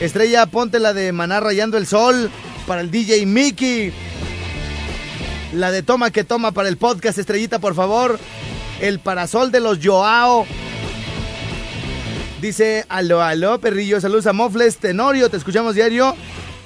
Estrella, 0.00 0.44
ponte 0.46 0.78
la 0.78 0.92
de 0.92 1.12
Maná 1.12 1.40
Rayando 1.40 1.78
el 1.78 1.86
Sol 1.86 2.30
para 2.66 2.82
el 2.82 2.90
DJ 2.90 3.24
Mickey. 3.24 3.92
La 5.54 5.70
de 5.70 5.82
Toma 5.82 6.10
que 6.10 6.24
Toma 6.24 6.52
para 6.52 6.68
el 6.68 6.76
podcast, 6.76 7.18
Estrellita, 7.18 7.58
por 7.58 7.74
favor. 7.74 8.18
El 8.80 9.00
parasol 9.00 9.50
de 9.50 9.60
los 9.60 9.78
Joao. 9.82 10.46
Dice, 12.40 12.86
aló, 12.88 13.20
aló, 13.20 13.60
perrillo, 13.60 14.00
saludos 14.00 14.26
a 14.26 14.32
Mofles, 14.32 14.78
Tenorio, 14.78 15.28
te 15.28 15.36
escuchamos 15.36 15.74
diario. 15.74 16.16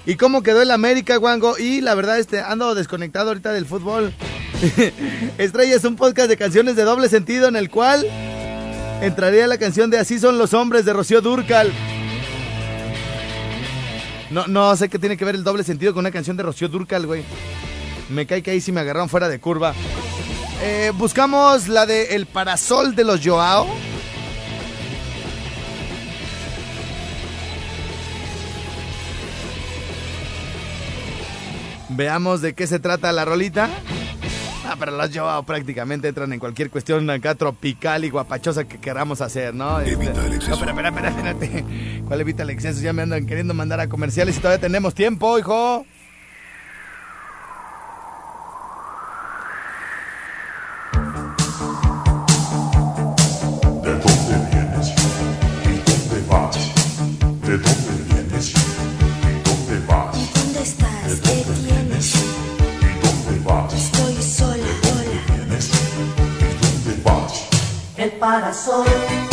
¿Y 0.07 0.15
cómo 0.15 0.43
quedó 0.43 0.63
el 0.63 0.71
América, 0.71 1.19
Wango? 1.19 1.59
Y 1.59 1.81
la 1.81 1.97
verdad, 1.97 2.19
este, 2.21 2.41
ando 2.41 2.77
desconectado 2.77 3.29
ahorita 3.31 3.53
del 3.53 3.67
fútbol. 3.67 4.15
Estrella 5.39 5.75
es 5.75 5.85
un 5.85 5.97
podcast 5.97 6.29
de 6.29 6.37
canciones 6.37 6.77
de 6.77 6.85
doble 6.85 7.09
sentido 7.09 7.49
en 7.49 7.57
el 7.57 7.71
cual 7.71 8.07
entraría 9.01 9.49
la 9.49 9.59
canción 9.59 9.91
de 9.91 9.99
Así 9.99 10.21
son 10.21 10.39
los 10.39 10.55
hombres 10.55 10.85
de 10.85 10.93
Rocío 10.93 11.21
Durcal. 11.21 11.73
No, 14.31 14.47
no 14.47 14.77
sé 14.77 14.89
qué 14.89 15.01
tiene 15.01 15.17
que 15.17 15.25
ver 15.25 15.35
el 15.35 15.43
doble 15.43 15.65
sentido 15.65 15.93
con 15.93 16.01
una 16.01 16.13
canción 16.13 16.37
de 16.37 16.45
Rocío 16.45 16.69
Durcal, 16.69 17.05
güey. 17.07 17.25
Me 18.11 18.27
cae 18.27 18.43
que 18.43 18.53
ahí 18.53 18.61
sí 18.61 18.71
me 18.71 18.81
agarraron 18.81 19.09
fuera 19.09 19.29
de 19.29 19.41
curva. 19.41 19.75
Eh, 20.63 20.93
buscamos 20.95 21.67
la 21.67 21.85
de 21.85 22.15
El 22.15 22.27
Parasol 22.27 22.95
de 22.95 23.03
los 23.03 23.21
Joao. 23.25 23.67
Veamos 31.91 32.41
de 32.41 32.55
qué 32.55 32.67
se 32.67 32.79
trata 32.79 33.13
la 33.13 33.25
rolita. 33.25 33.69
Ah, 34.67 34.77
pero 34.79 34.93
los 34.93 35.11
Joao 35.15 35.43
prácticamente 35.45 36.09
entran 36.09 36.33
en 36.33 36.39
cualquier 36.41 36.71
cuestión 36.71 37.09
acá 37.11 37.35
tropical 37.35 38.05
y 38.05 38.11
guapachosa 38.11 38.65
que 38.65 38.79
queramos 38.79 39.21
hacer, 39.21 39.55
¿no? 39.55 39.81
Evita 39.81 40.13
Este- 40.13 40.27
el 40.27 40.33
exceso. 40.35 40.65
No, 40.65 40.71
espera, 40.71 40.89
espera, 40.89 41.09
espera, 41.11 41.31
espérate. 41.33 41.65
¿Cuál 42.07 42.21
evita 42.23 42.43
el 42.45 42.51
exceso? 42.51 42.81
Ya 42.81 42.95
me 42.95 43.03
andan 43.03 43.27
queriendo 43.27 43.53
mandar 43.53 43.81
a 43.81 43.89
comerciales 43.89 44.37
y 44.37 44.41
todavía 44.41 44.61
tenemos 44.61 44.95
tiempo, 44.95 45.39
hijo. 45.39 45.85
El 68.15 68.21
parasol, 68.21 69.24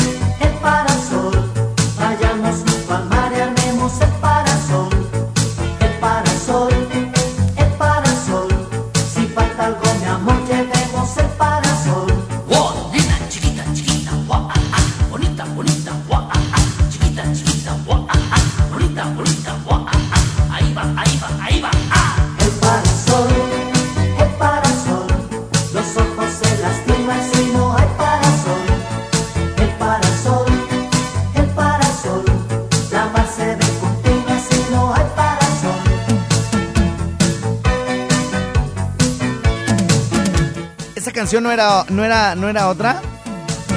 canción 41.31 41.43
no 41.43 41.51
era, 41.53 41.85
no 41.87 42.03
era, 42.03 42.35
no 42.35 42.49
era 42.49 42.67
otra. 42.67 43.01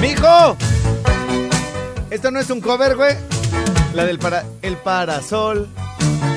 ¡Mijo! 0.01 0.57
Esto 2.09 2.29
no 2.29 2.41
es 2.41 2.49
un 2.49 2.59
cover, 2.59 2.97
güey. 2.97 3.15
La 3.93 4.03
del 4.03 4.19
para, 4.19 4.43
el 4.61 4.75
parasol, 4.75 5.69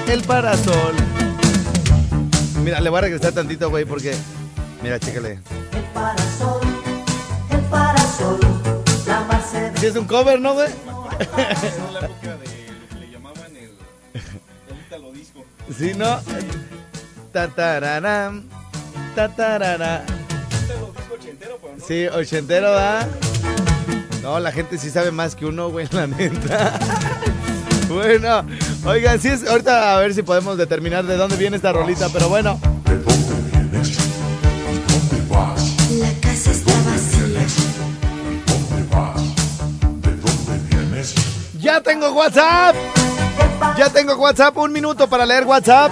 el 0.07 0.23
parasol. 0.23 0.95
Mira, 2.63 2.79
le 2.79 2.89
voy 2.89 2.99
a 2.99 3.01
regresar 3.01 3.33
tantito, 3.33 3.69
güey, 3.69 3.85
porque. 3.85 4.15
Mira, 4.81 5.01
chécale. 5.01 5.41
El 5.73 5.83
parasol, 5.93 6.61
el 7.51 7.61
parasol, 7.63 8.39
la 9.09 9.27
ve 9.53 9.73
Si 9.81 9.87
es 9.87 9.97
un 9.97 10.07
cover, 10.07 10.41
¿no, 10.41 10.55
güey? 10.55 10.69
Sí, 15.77 15.95
¿no? 15.97 16.21
Tatararam, 17.33 18.45
tatarara. 19.17 20.18
Sí, 21.89 22.07
ochentero, 22.07 22.71
¿verdad? 22.73 23.09
No, 24.23 24.39
la 24.41 24.53
gente 24.53 24.77
sí 24.77 24.91
sabe 24.91 25.11
más 25.11 25.35
que 25.35 25.47
uno, 25.47 25.71
güey, 25.71 25.89
la 25.93 26.07
neta. 26.07 26.79
Bueno, 27.89 28.45
oigan, 28.85 29.19
sí 29.19 29.29
es, 29.29 29.49
ahorita 29.49 29.97
a 29.97 29.99
ver 29.99 30.13
si 30.13 30.23
podemos 30.23 30.59
determinar 30.59 31.07
de 31.07 31.17
dónde 31.17 31.37
viene 31.37 31.57
esta 31.57 31.73
rolita, 31.73 32.11
pero 32.13 32.29
bueno. 32.29 32.61
¿De 32.85 32.99
dónde 32.99 33.51
vienes? 33.51 33.89
¿Y 33.89 34.93
dónde 34.93 35.35
vas? 35.35 35.77
La 35.93 36.13
casa 36.21 36.51
está 36.51 36.73
vacía. 36.85 37.47
¿Y 38.21 38.51
dónde 38.51 38.95
vas? 38.95 39.23
¿De 40.03 40.11
dónde 40.11 40.77
vienes? 40.77 41.15
¡Ya 41.59 41.81
tengo 41.81 42.13
WhatsApp! 42.13 42.77
¡Ya 43.79 43.89
tengo 43.89 44.15
WhatsApp! 44.17 44.55
Un 44.59 44.73
minuto 44.73 45.09
para 45.09 45.25
leer 45.25 45.47
WhatsApp. 45.47 45.91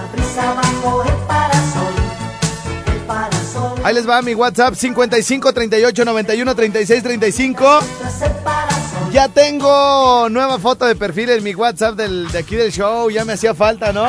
Ahí 3.87 3.95
les 3.95 4.09
va 4.09 4.21
mi 4.21 4.35
WhatsApp 4.35 4.75
55 4.75 5.53
38 5.53 6.05
91 6.05 6.55
36 6.57 7.03
35. 7.05 7.81
tras 8.01 8.23
el 8.23 8.33
parasol. 8.43 9.13
Ya 9.13 9.29
tengo 9.29 10.29
nueva 10.29 10.59
foto 10.59 10.87
de 10.87 10.97
perfil 10.97 11.31
en 11.31 11.45
mi 11.45 11.55
WhatsApp 11.55 11.95
del, 11.95 12.27
de 12.33 12.37
aquí 12.37 12.57
del 12.57 12.73
show. 12.73 13.09
Ya 13.11 13.25
me 13.25 13.35
hacía 13.35 13.55
falta, 13.55 13.93
¿no? 13.93 14.09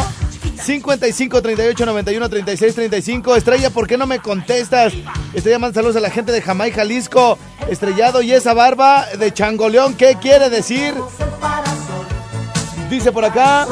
55 0.63 1.43
38 1.43 1.85
91 1.85 2.27
36 2.27 2.73
35. 2.73 3.35
Estrella, 3.35 3.69
¿por 3.69 3.85
qué 3.85 3.99
no 3.99 4.07
me 4.07 4.17
contestas? 4.17 4.93
Estoy 5.35 5.51
llamando 5.51 5.75
saludos 5.75 5.97
a 5.97 5.99
la 5.99 6.09
gente 6.09 6.31
de 6.31 6.41
Jamay, 6.41 6.71
Jalisco. 6.71 7.37
Estrellado 7.69 8.23
y 8.23 8.31
esa 8.31 8.55
barba 8.55 9.05
de 9.19 9.31
changoleón, 9.31 9.93
¿qué 9.93 10.17
quiere 10.19 10.49
decir? 10.49 10.95
Dice 12.89 13.11
por 13.11 13.25
acá. 13.25 13.67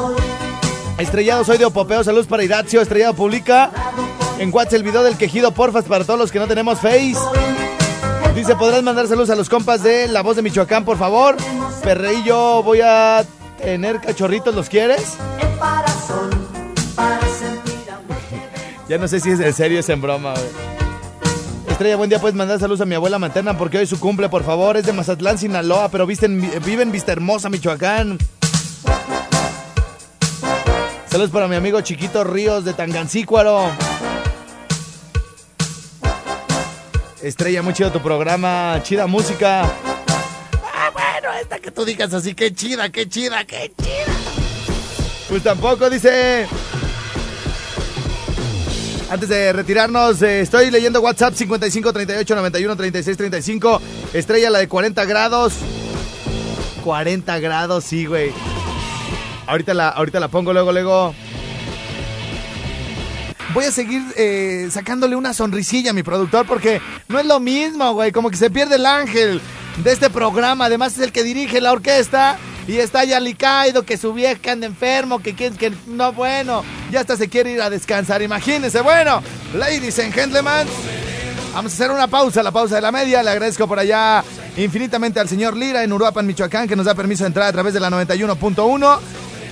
Estrellado, 0.99 1.43
soy 1.43 1.57
de 1.57 1.65
Opopeo. 1.65 2.03
Saludos 2.03 2.27
para 2.27 2.43
Irazio. 2.43 2.79
Estrellado 2.79 3.15
publica 3.15 3.71
en 4.39 4.53
WhatsApp 4.53 4.73
el 4.75 4.83
video 4.83 5.03
del 5.03 5.17
quejido, 5.17 5.51
porfas, 5.51 5.85
para 5.85 6.03
todos 6.03 6.19
los 6.19 6.31
que 6.31 6.39
no 6.39 6.47
tenemos 6.47 6.79
Face. 6.79 7.15
Dice, 8.35 8.55
¿podrás 8.55 8.83
mandar 8.83 9.07
saludos 9.07 9.29
a 9.29 9.35
los 9.35 9.47
compas 9.49 9.81
de 9.81 10.07
La 10.07 10.21
Voz 10.21 10.35
de 10.35 10.41
Michoacán, 10.41 10.83
por 10.83 10.97
favor? 10.97 11.37
Perreillo, 11.83 12.61
voy 12.63 12.81
a 12.83 13.23
tener 13.61 14.01
cachorritos, 14.01 14.53
¿los 14.53 14.69
quieres? 14.69 15.13
Ya 18.89 18.97
no 18.97 19.07
sé 19.07 19.19
si 19.19 19.31
es 19.31 19.39
en 19.39 19.53
serio 19.53 19.77
o 19.77 19.79
es 19.79 19.89
en 19.89 20.01
broma, 20.01 20.33
güey. 20.33 20.45
Estrella, 21.69 21.95
buen 21.95 22.09
día. 22.09 22.19
Puedes 22.19 22.35
mandar 22.35 22.59
saludos 22.59 22.81
a 22.81 22.85
mi 22.85 22.93
abuela 22.95 23.17
materna 23.19 23.57
porque 23.57 23.77
hoy 23.77 23.83
es 23.83 23.89
su 23.89 23.99
cumple, 23.99 24.29
por 24.29 24.43
favor. 24.43 24.77
Es 24.77 24.85
de 24.85 24.93
Mazatlán, 24.93 25.37
Sinaloa, 25.37 25.89
pero 25.89 26.05
viste 26.05 26.25
en- 26.27 26.41
vive 26.63 26.83
en 26.83 26.91
Vista 26.91 27.11
Hermosa, 27.11 27.49
Michoacán. 27.49 28.17
Saludos 31.09 31.31
para 31.31 31.47
mi 31.47 31.55
amigo 31.55 31.79
Chiquito 31.81 32.23
Ríos 32.23 32.63
de 32.65 32.73
Tangancícuaro. 32.73 33.71
Estrella, 37.25 37.63
muy 37.63 37.73
chido 37.73 37.91
tu 37.91 38.03
programa, 38.03 38.79
chida 38.83 39.07
música. 39.07 39.63
Ah, 39.63 40.91
bueno, 40.93 41.33
esta 41.41 41.57
que 41.57 41.71
tú 41.71 41.83
digas 41.83 42.13
así, 42.13 42.35
qué 42.35 42.53
chida, 42.53 42.89
qué 42.89 43.09
chida, 43.09 43.43
qué 43.45 43.73
chida. 43.81 44.13
Pues 45.27 45.41
tampoco, 45.41 45.89
dice. 45.89 46.45
Antes 49.09 49.27
de 49.27 49.53
retirarnos, 49.53 50.21
eh, 50.21 50.41
estoy 50.41 50.69
leyendo 50.69 51.01
WhatsApp 51.01 51.33
55 51.33 51.91
38 51.93 52.35
91 52.35 52.75
36 52.75 53.17
35. 53.17 53.81
Estrella, 54.13 54.51
la 54.51 54.59
de 54.59 54.67
40 54.67 55.03
grados. 55.05 55.53
40 56.83 57.39
grados, 57.39 57.85
sí, 57.85 58.05
güey. 58.05 58.31
Ahorita 59.47 59.73
la, 59.73 59.89
ahorita 59.89 60.19
la 60.19 60.27
pongo 60.27 60.53
luego, 60.53 60.71
luego. 60.71 61.15
Voy 63.55 63.63
a 63.63 63.71
seguir 63.71 64.03
eh, 64.17 64.67
sacándole 64.69 65.15
una 65.15 65.33
sonrisilla 65.33 65.91
a 65.91 65.93
mi 65.93 66.03
productor 66.03 66.45
porque 66.45 66.81
no 67.07 67.19
es 67.19 67.25
lo 67.25 67.39
mismo, 67.39 67.93
güey. 67.93 68.11
Como 68.11 68.29
que 68.29 68.35
se 68.35 68.49
pierde 68.49 68.75
el 68.75 68.85
ángel 68.85 69.41
de 69.81 69.93
este 69.93 70.09
programa. 70.09 70.65
Además 70.65 70.97
es 70.97 70.99
el 70.99 71.13
que 71.13 71.23
dirige 71.23 71.61
la 71.61 71.71
orquesta. 71.71 72.37
Y 72.67 72.79
está 72.79 73.05
ya 73.05 73.21
Licaido, 73.21 73.83
que 73.83 73.95
su 73.95 74.11
vieja 74.11 74.51
anda 74.51 74.67
enfermo, 74.67 75.19
que 75.19 75.35
quiere 75.35 75.55
que 75.55 75.71
no, 75.87 76.11
bueno, 76.11 76.65
ya 76.91 76.99
hasta 76.99 77.15
se 77.15 77.29
quiere 77.29 77.51
ir 77.51 77.61
a 77.61 77.69
descansar. 77.69 78.21
Imagínense, 78.21 78.81
bueno, 78.81 79.21
ladies 79.53 79.99
and 79.99 80.11
gentlemen, 80.11 80.67
vamos 81.53 81.71
a 81.71 81.75
hacer 81.75 81.91
una 81.91 82.07
pausa, 82.07 82.43
la 82.43 82.51
pausa 82.51 82.75
de 82.75 82.81
la 82.81 82.91
media. 82.91 83.23
Le 83.23 83.29
agradezco 83.29 83.69
por 83.69 83.79
allá 83.79 84.21
infinitamente 84.57 85.21
al 85.21 85.29
señor 85.29 85.55
Lira 85.55 85.81
en 85.81 85.93
Uruapan, 85.93 86.27
Michoacán, 86.27 86.67
que 86.67 86.75
nos 86.75 86.87
da 86.87 86.93
permiso 86.93 87.23
de 87.23 87.27
entrar 87.27 87.47
a 87.47 87.53
través 87.53 87.73
de 87.73 87.79
la 87.79 87.89
91.1. 87.89 88.99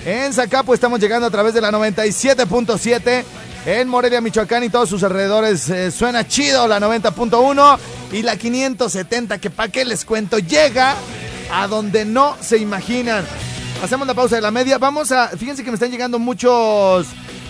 En 0.04 0.34
Zacapo 0.34 0.74
estamos 0.74 1.00
llegando 1.00 1.26
a 1.26 1.30
través 1.30 1.54
de 1.54 1.62
la 1.62 1.70
97.7. 1.70 3.24
En 3.66 3.88
Morelia, 3.88 4.20
Michoacán 4.20 4.62
y 4.62 4.68
todos 4.68 4.90
sus 4.90 5.02
alrededores 5.04 5.70
eh, 5.70 5.90
suena 5.90 6.28
chido 6.28 6.68
la 6.68 6.78
90.1 6.80 7.78
y 8.12 8.20
la 8.20 8.36
570 8.36 9.38
que 9.38 9.48
pa' 9.48 9.68
qué 9.68 9.86
les 9.86 10.04
cuento 10.04 10.38
llega 10.38 10.94
a 11.50 11.66
donde 11.66 12.04
no 12.04 12.36
se 12.42 12.58
imaginan. 12.58 13.24
Hacemos 13.82 14.06
la 14.06 14.12
pausa 14.12 14.36
de 14.36 14.42
la 14.42 14.50
media. 14.50 14.76
Vamos 14.76 15.12
a, 15.12 15.28
fíjense 15.28 15.64
que 15.64 15.70
me 15.70 15.76
están 15.76 15.90
llegando 15.90 16.18
muchos 16.18 17.06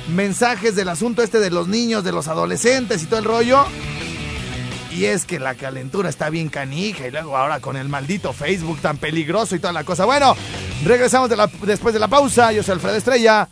mensajes 0.09 0.76
del 0.76 0.88
asunto 0.88 1.21
este 1.21 1.40
de 1.40 1.50
los 1.50 1.66
niños, 1.66 2.04
de 2.04 2.12
los 2.12 2.28
adolescentes 2.28 3.02
y 3.02 3.06
todo 3.06 3.18
el 3.18 3.25
rollo. 3.25 3.64
Y 4.92 5.06
es 5.06 5.25
que 5.25 5.40
la 5.40 5.56
calentura 5.56 6.11
está 6.11 6.30
bien 6.30 6.49
canija 6.49 7.09
y 7.09 7.11
luego 7.11 7.37
ahora 7.37 7.59
con 7.59 7.76
el 7.76 7.88
maldito 7.88 8.33
Facebook 8.33 8.78
tan 8.80 8.99
peligroso 8.99 9.56
y 9.56 9.59
toda 9.59 9.73
la 9.73 9.83
cosa. 9.83 10.04
Bueno, 10.04 10.37
regresamos 10.85 11.28
después 11.62 11.92
de 11.92 11.99
la 11.99 12.06
pausa. 12.06 12.52
Yo 12.52 12.62
soy 12.62 12.75
Alfredo 12.75 12.94
Estrella. 12.94 13.49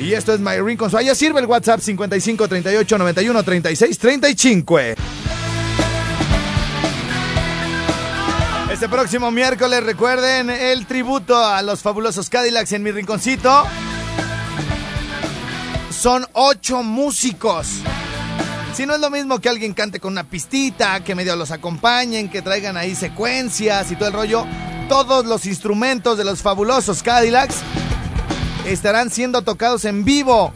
Y 0.00 0.12
esto 0.12 0.34
es 0.34 0.40
My 0.40 0.58
Ring 0.60 0.78
con 0.78 0.90
su. 0.90 0.98
Allá 0.98 1.14
sirve 1.14 1.40
el 1.40 1.46
WhatsApp 1.46 1.80
55 1.80 2.48
38 2.48 2.98
91 2.98 3.42
36 3.42 3.98
35. 3.98 4.78
Este 8.70 8.88
próximo 8.90 9.30
miércoles 9.30 9.82
recuerden 9.82 10.50
el 10.50 10.86
tributo 10.86 11.36
a 11.36 11.62
los 11.62 11.80
fabulosos 11.80 12.28
Cadillacs 12.28 12.72
en 12.72 12.82
mi 12.82 12.90
rinconcito. 12.90 13.64
Son 15.90 16.26
ocho 16.34 16.82
músicos. 16.82 17.80
Si 18.74 18.84
no 18.84 18.94
es 18.94 19.00
lo 19.00 19.08
mismo 19.08 19.38
que 19.38 19.48
alguien 19.48 19.72
cante 19.72 19.98
con 19.98 20.12
una 20.12 20.24
pistita, 20.24 21.02
que 21.02 21.14
medio 21.14 21.34
los 21.36 21.50
acompañen, 21.50 22.28
que 22.28 22.42
traigan 22.42 22.76
ahí 22.76 22.94
secuencias 22.94 23.90
y 23.90 23.96
todo 23.96 24.08
el 24.08 24.14
rollo, 24.14 24.46
todos 24.90 25.24
los 25.24 25.46
instrumentos 25.46 26.18
de 26.18 26.24
los 26.24 26.42
fabulosos 26.42 27.02
Cadillacs 27.02 27.62
estarán 28.66 29.10
siendo 29.10 29.42
tocados 29.42 29.84
en 29.84 30.04
vivo. 30.04 30.52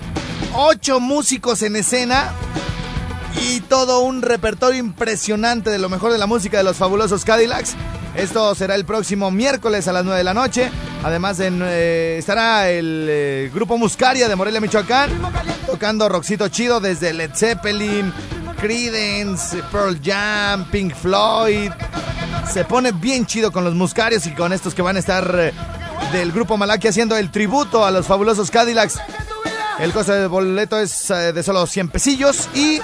Ocho 0.55 1.00
músicos 1.00 1.62
en 1.62 1.76
escena 1.76 2.33
y 3.40 3.61
todo 3.61 4.00
un 4.00 4.23
repertorio 4.23 4.80
impresionante 4.80 5.71
de 5.71 5.78
lo 5.78 5.89
mejor 5.89 6.13
de 6.13 6.19
la 6.19 6.26
música 6.26 6.58
de 6.58 6.65
los 6.65 6.76
fabulosos 6.76 7.25
Cadillacs. 7.25 7.76
Esto 8.17 8.54
será 8.56 8.75
el 8.75 8.84
próximo 8.84 9.30
miércoles 9.30 9.87
a 9.87 9.93
las 9.93 10.04
9 10.04 10.19
de 10.19 10.25
la 10.25 10.34
noche. 10.34 10.71
Además 11.04 11.39
eh, 11.41 12.17
estará 12.19 12.69
el 12.69 13.06
eh, 13.08 13.50
grupo 13.54 13.78
Muscaria 13.78 14.28
de 14.28 14.37
Morelia, 14.37 14.61
Michoacán, 14.61 15.11
tocando 15.67 16.08
rockcito 16.08 16.49
chido 16.49 16.80
desde 16.80 17.13
Led 17.13 17.30
Zeppelin, 17.34 18.13
Creedence, 18.61 19.63
Pearl 19.71 19.99
Jam, 20.02 20.69
Pink 20.71 20.95
Floyd. 20.95 21.71
Se 22.52 22.65
pone 22.65 22.91
bien 22.91 23.25
chido 23.26 23.52
con 23.52 23.63
los 23.63 23.75
Muscarios 23.75 24.26
y 24.26 24.32
con 24.32 24.52
estos 24.52 24.75
que 24.75 24.82
van 24.82 24.97
a 24.97 24.99
estar 24.99 25.32
eh, 25.39 25.52
del 26.12 26.32
grupo 26.32 26.56
Malaki 26.56 26.88
haciendo 26.88 27.16
el 27.16 27.30
tributo 27.30 27.84
a 27.84 27.90
los 27.90 28.06
fabulosos 28.06 28.50
Cadillacs. 28.50 28.99
El 29.78 29.92
costo 29.92 30.12
del 30.12 30.28
boleto 30.28 30.78
es 30.78 31.10
eh, 31.10 31.32
de 31.32 31.42
solo 31.42 31.66
100 31.66 31.88
pesillos 31.88 32.49
y 32.54 32.80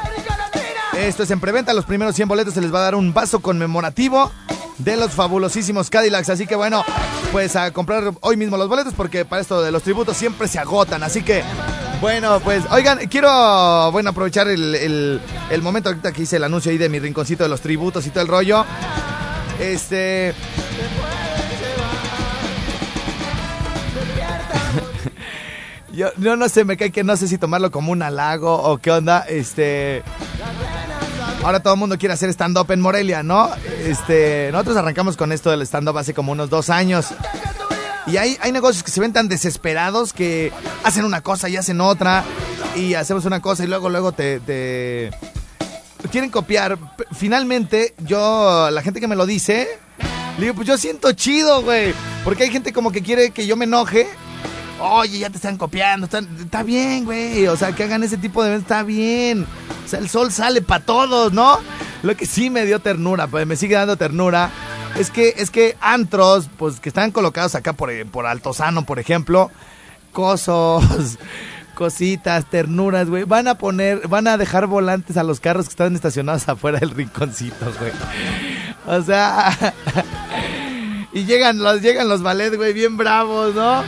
esto 0.96 1.22
es 1.24 1.30
en 1.30 1.40
preventa. 1.40 1.72
Los 1.74 1.84
primeros 1.84 2.14
100 2.16 2.28
boletos 2.28 2.54
se 2.54 2.60
les 2.60 2.72
va 2.72 2.78
a 2.80 2.82
dar 2.82 2.94
un 2.94 3.12
vaso 3.12 3.40
conmemorativo 3.40 4.30
de 4.78 4.96
los 4.96 5.10
fabulosísimos 5.12 5.90
Cadillacs. 5.90 6.30
Así 6.30 6.46
que 6.46 6.54
bueno, 6.56 6.84
pues 7.32 7.56
a 7.56 7.70
comprar 7.72 8.12
hoy 8.20 8.36
mismo 8.36 8.56
los 8.56 8.68
boletos 8.68 8.94
porque 8.94 9.24
para 9.24 9.42
esto 9.42 9.60
de 9.62 9.70
los 9.72 9.82
tributos 9.82 10.16
siempre 10.16 10.48
se 10.48 10.58
agotan. 10.58 11.02
Así 11.02 11.22
que 11.22 11.42
bueno, 12.00 12.40
pues 12.40 12.64
oigan, 12.70 12.98
quiero 13.08 13.90
bueno 13.92 14.10
aprovechar 14.10 14.48
el, 14.48 14.74
el- 14.74 15.20
el 15.50 15.62
momento 15.62 15.88
ahorita 15.90 16.12
que 16.12 16.22
hice 16.22 16.36
el 16.36 16.44
anuncio 16.44 16.70
ahí 16.70 16.78
de 16.78 16.88
mi 16.88 16.98
rinconcito 16.98 17.42
de 17.42 17.48
los 17.50 17.60
tributos 17.60 18.06
y 18.06 18.10
todo 18.10 18.22
el 18.22 18.28
rollo. 18.28 18.64
Este... 19.60 20.34
Yo 25.96 26.10
no, 26.18 26.36
no 26.36 26.46
sé, 26.50 26.64
me 26.66 26.76
cae 26.76 26.92
que 26.92 27.02
no 27.02 27.16
sé 27.16 27.26
si 27.26 27.38
tomarlo 27.38 27.70
como 27.70 27.90
un 27.90 28.02
halago 28.02 28.54
o 28.54 28.76
qué 28.76 28.90
onda. 28.90 29.20
Este. 29.20 30.02
Ahora 31.42 31.60
todo 31.60 31.72
el 31.72 31.80
mundo 31.80 31.96
quiere 31.96 32.12
hacer 32.12 32.28
stand-up 32.28 32.70
en 32.70 32.82
Morelia, 32.82 33.22
¿no? 33.22 33.48
Este. 33.82 34.50
Nosotros 34.52 34.76
arrancamos 34.76 35.16
con 35.16 35.32
esto 35.32 35.50
del 35.50 35.62
stand-up 35.62 35.96
hace 35.96 36.12
como 36.12 36.32
unos 36.32 36.50
dos 36.50 36.68
años. 36.68 37.06
Y 38.06 38.18
hay, 38.18 38.36
hay 38.42 38.52
negocios 38.52 38.84
que 38.84 38.90
se 38.90 39.00
ven 39.00 39.14
tan 39.14 39.28
desesperados 39.28 40.12
que 40.12 40.52
hacen 40.84 41.06
una 41.06 41.22
cosa 41.22 41.48
y 41.48 41.56
hacen 41.56 41.80
otra. 41.80 42.24
Y 42.76 42.92
hacemos 42.92 43.24
una 43.24 43.40
cosa 43.40 43.64
y 43.64 43.66
luego, 43.66 43.88
luego 43.88 44.12
te. 44.12 44.40
te 44.40 45.10
quieren 46.12 46.28
copiar. 46.28 46.78
Finalmente, 47.12 47.94
yo, 48.00 48.68
la 48.70 48.82
gente 48.82 49.00
que 49.00 49.08
me 49.08 49.16
lo 49.16 49.24
dice, 49.24 49.66
le 50.36 50.42
digo, 50.42 50.54
pues 50.56 50.68
yo 50.68 50.76
siento 50.76 51.12
chido, 51.12 51.62
güey. 51.62 51.94
Porque 52.22 52.42
hay 52.42 52.50
gente 52.50 52.74
como 52.74 52.92
que 52.92 53.00
quiere 53.00 53.30
que 53.30 53.46
yo 53.46 53.56
me 53.56 53.64
enoje. 53.64 54.06
Oye, 54.78 55.18
ya 55.18 55.30
te 55.30 55.36
están 55.36 55.56
copiando. 55.56 56.04
están- 56.06 56.28
está 56.38 56.62
bien, 56.62 57.04
güey. 57.04 57.46
O 57.48 57.56
sea, 57.56 57.72
que 57.72 57.84
hagan 57.84 58.02
ese 58.02 58.18
tipo 58.18 58.44
de... 58.44 58.56
Está 58.56 58.82
bien. 58.82 59.46
O 59.84 59.88
sea, 59.88 59.98
el 60.00 60.08
sol 60.08 60.30
sale 60.32 60.60
para 60.62 60.84
todos, 60.84 61.32
¿no? 61.32 61.58
Lo 62.02 62.14
que 62.16 62.26
sí 62.26 62.50
me 62.50 62.66
dio 62.66 62.78
ternura, 62.80 63.26
pues 63.26 63.46
me 63.46 63.56
sigue 63.56 63.74
dando 63.74 63.96
ternura. 63.96 64.50
Es 64.96 65.10
que, 65.10 65.34
es 65.38 65.50
que 65.50 65.76
antros, 65.80 66.48
pues 66.58 66.80
que 66.80 66.88
están 66.90 67.10
colocados 67.10 67.54
acá 67.54 67.72
por, 67.72 67.90
eh, 67.90 68.04
por 68.04 68.26
Altozano, 68.26 68.84
por 68.84 68.98
ejemplo. 68.98 69.50
Cosos, 70.12 70.84
cositas, 71.74 72.44
ternuras, 72.50 73.08
güey. 73.08 73.24
Van 73.24 73.48
a 73.48 73.56
poner, 73.56 74.06
van 74.08 74.26
a 74.28 74.36
dejar 74.36 74.66
volantes 74.66 75.16
a 75.16 75.22
los 75.22 75.40
carros 75.40 75.66
que 75.66 75.70
están 75.70 75.94
estacionados 75.94 76.48
afuera 76.48 76.78
del 76.80 76.90
rinconcito, 76.90 77.66
güey. 77.80 77.92
O 78.86 79.02
sea... 79.02 79.56
Y 81.12 81.24
llegan 81.24 81.60
los, 81.60 81.80
llegan 81.80 82.10
los 82.10 82.20
ballet, 82.22 82.54
güey, 82.56 82.74
bien 82.74 82.98
bravos, 82.98 83.54
¿no? 83.54 83.82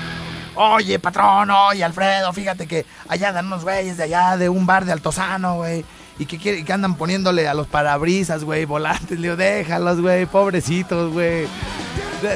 Oye, 0.61 0.99
patrón, 0.99 1.51
oye, 1.51 1.85
Alfredo, 1.85 2.33
fíjate 2.33 2.67
que 2.67 2.85
allá 3.09 3.33
dan 3.33 3.47
unos 3.47 3.63
güeyes 3.63 3.97
de 3.97 4.03
allá, 4.05 4.37
de 4.37 4.49
un 4.49 4.67
bar 4.67 4.85
de 4.85 4.93
Altozano, 4.93 5.57
güey. 5.57 5.85
Y 6.19 6.27
que, 6.27 6.37
que 6.65 6.73
andan 6.73 6.97
poniéndole 6.97 7.47
a 7.47 7.55
los 7.55 7.69
parabrisas, 7.69 8.43
güey, 8.43 8.65
volantes. 8.65 9.11
Le 9.21 9.29
digo, 9.29 9.37
déjalos, 9.37 10.01
güey, 10.01 10.27
pobrecitos, 10.27 11.13
güey. 11.13 11.47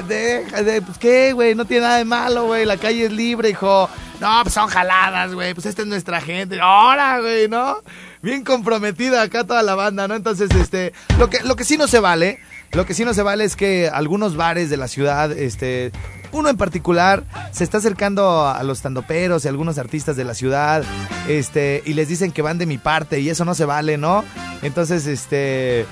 De- 0.07 0.83
pues 0.87 0.99
qué, 0.99 1.33
güey, 1.33 1.55
no 1.57 1.65
tiene 1.65 1.87
nada 1.87 1.99
de 1.99 2.05
malo, 2.05 2.45
güey. 2.45 2.65
La 2.65 2.77
calle 2.77 3.07
es 3.07 3.13
libre, 3.13 3.51
hijo. 3.51 3.89
No, 4.21 4.41
pues 4.45 4.55
son 4.55 4.69
jaladas, 4.69 5.35
güey. 5.35 5.53
Pues 5.55 5.67
esta 5.67 5.83
es 5.83 5.89
nuestra 5.89 6.21
gente. 6.21 6.61
Ahora, 6.61 7.19
güey, 7.21 7.49
¿no? 7.49 7.79
Bien 8.23 8.45
comprometida 8.45 9.23
acá 9.23 9.43
toda 9.45 9.65
la 9.65 9.75
banda, 9.75 10.07
¿no? 10.07 10.15
Entonces, 10.15 10.49
este, 10.53 10.93
lo 11.19 11.29
que, 11.29 11.41
lo 11.41 11.57
que 11.57 11.65
sí 11.65 11.77
no 11.77 11.89
se 11.89 11.99
vale, 11.99 12.39
lo 12.71 12.87
que 12.87 12.95
sí 12.95 13.05
no 13.05 13.15
se 13.15 13.23
vale 13.23 13.43
es 13.43 13.57
que 13.57 13.91
algunos 13.93 14.37
bares 14.37 14.71
de 14.71 14.77
la 14.77 14.87
ciudad, 14.87 15.33
este, 15.33 15.91
uno 16.33 16.49
en 16.49 16.57
particular, 16.57 17.25
se 17.53 17.65
está 17.65 17.79
acercando 17.79 18.47
a 18.47 18.63
los 18.63 18.83
tandoperos 18.83 19.45
y 19.45 19.49
algunos 19.49 19.79
artistas 19.79 20.17
de 20.17 20.25
la 20.25 20.35
ciudad, 20.35 20.83
este, 21.29 21.83
y 21.85 21.95
les 21.95 22.09
dicen 22.09 22.33
que 22.33 22.43
van 22.43 22.59
de 22.59 22.67
mi 22.67 22.79
parte 22.79 23.21
y 23.21 23.29
eso 23.29 23.45
no 23.45 23.55
se 23.55 23.65
vale, 23.65 23.99
¿no? 23.99 24.25
Entonces, 24.63 25.07
este, 25.07 25.87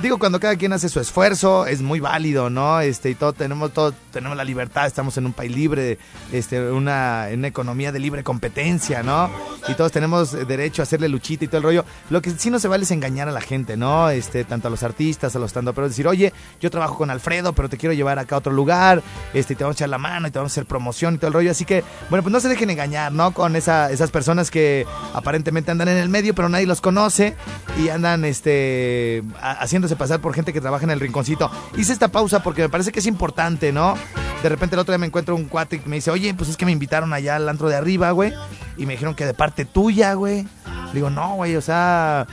Digo, 0.00 0.18
cuando 0.18 0.40
cada 0.40 0.56
quien 0.56 0.72
hace 0.72 0.88
su 0.88 0.98
esfuerzo, 0.98 1.64
es 1.66 1.80
muy 1.80 2.00
válido, 2.00 2.50
¿no? 2.50 2.80
Este, 2.80 3.10
y 3.10 3.14
todo 3.14 3.32
tenemos, 3.32 3.72
todo, 3.72 3.94
tenemos 4.10 4.36
la 4.36 4.42
libertad, 4.42 4.84
estamos 4.86 5.16
en 5.16 5.26
un 5.26 5.32
país 5.32 5.54
libre, 5.54 5.96
este, 6.32 6.72
una, 6.72 7.30
en 7.30 7.38
una 7.38 7.46
economía 7.48 7.92
de 7.92 8.00
libre 8.00 8.24
competencia, 8.24 9.04
¿no? 9.04 9.30
Y 9.68 9.74
todos 9.74 9.92
tenemos 9.92 10.32
derecho 10.48 10.82
a 10.82 10.84
hacerle 10.84 11.08
luchita 11.08 11.44
y 11.44 11.48
todo 11.48 11.58
el 11.58 11.62
rollo. 11.62 11.84
Lo 12.10 12.20
que 12.20 12.30
sí 12.32 12.50
no 12.50 12.58
se 12.58 12.66
vale 12.66 12.82
es 12.82 12.90
engañar 12.90 13.28
a 13.28 13.32
la 13.32 13.40
gente, 13.40 13.76
¿no? 13.76 14.10
Este, 14.10 14.42
tanto 14.42 14.66
a 14.66 14.70
los 14.72 14.82
artistas, 14.82 15.36
a 15.36 15.38
los 15.38 15.50
stand 15.52 15.70
pero 15.72 15.88
decir, 15.88 16.08
oye, 16.08 16.32
yo 16.60 16.68
trabajo 16.68 16.96
con 16.98 17.08
Alfredo, 17.08 17.52
pero 17.52 17.68
te 17.68 17.76
quiero 17.76 17.92
llevar 17.92 18.18
acá 18.18 18.34
a 18.34 18.38
otro 18.38 18.52
lugar, 18.52 19.04
este, 19.34 19.52
y 19.52 19.56
te 19.56 19.62
vamos 19.62 19.76
a 19.76 19.78
echar 19.78 19.88
la 19.88 19.98
mano 19.98 20.26
y 20.26 20.32
te 20.32 20.38
vamos 20.40 20.50
a 20.50 20.54
hacer 20.54 20.66
promoción 20.66 21.14
y 21.14 21.18
todo 21.18 21.28
el 21.28 21.34
rollo. 21.34 21.52
Así 21.52 21.64
que, 21.64 21.84
bueno, 22.10 22.24
pues 22.24 22.32
no 22.32 22.40
se 22.40 22.48
dejen 22.48 22.70
engañar, 22.70 23.12
¿no? 23.12 23.30
Con 23.32 23.54
esa, 23.54 23.92
esas 23.92 24.10
personas 24.10 24.50
que 24.50 24.84
aparentemente 25.14 25.70
andan 25.70 25.86
en 25.86 25.98
el 25.98 26.08
medio, 26.08 26.34
pero 26.34 26.48
nadie 26.48 26.66
los 26.66 26.80
conoce 26.80 27.36
y 27.80 27.88
andan, 27.88 28.24
este, 28.24 29.22
a- 29.40 29.52
haciéndose 29.82 29.96
pasar 29.96 30.20
por 30.20 30.34
gente 30.34 30.52
que 30.52 30.60
trabaja 30.60 30.84
en 30.84 30.90
el 30.90 31.00
rinconcito. 31.00 31.50
Hice 31.76 31.92
esta 31.92 32.08
pausa 32.08 32.42
porque 32.42 32.62
me 32.62 32.68
parece 32.68 32.92
que 32.92 33.00
es 33.00 33.06
importante, 33.06 33.72
¿no? 33.72 33.94
De 34.42 34.48
repente 34.48 34.76
el 34.76 34.80
otro 34.80 34.92
día 34.92 34.98
me 34.98 35.06
encuentro 35.06 35.34
un 35.34 35.44
cuate 35.46 35.80
que 35.80 35.88
me 35.88 35.96
dice, 35.96 36.10
oye, 36.10 36.34
pues 36.34 36.50
es 36.50 36.56
que 36.56 36.64
me 36.64 36.72
invitaron 36.72 37.12
allá 37.12 37.36
al 37.36 37.48
antro 37.48 37.68
de 37.68 37.76
arriba, 37.76 38.10
güey, 38.12 38.32
y 38.76 38.86
me 38.86 38.92
dijeron 38.94 39.14
que 39.14 39.26
de 39.26 39.34
parte 39.34 39.64
tuya, 39.64 40.14
güey. 40.14 40.46
Digo, 40.92 41.10
no, 41.10 41.36
güey, 41.36 41.56
o 41.56 41.60
sea, 41.60 42.26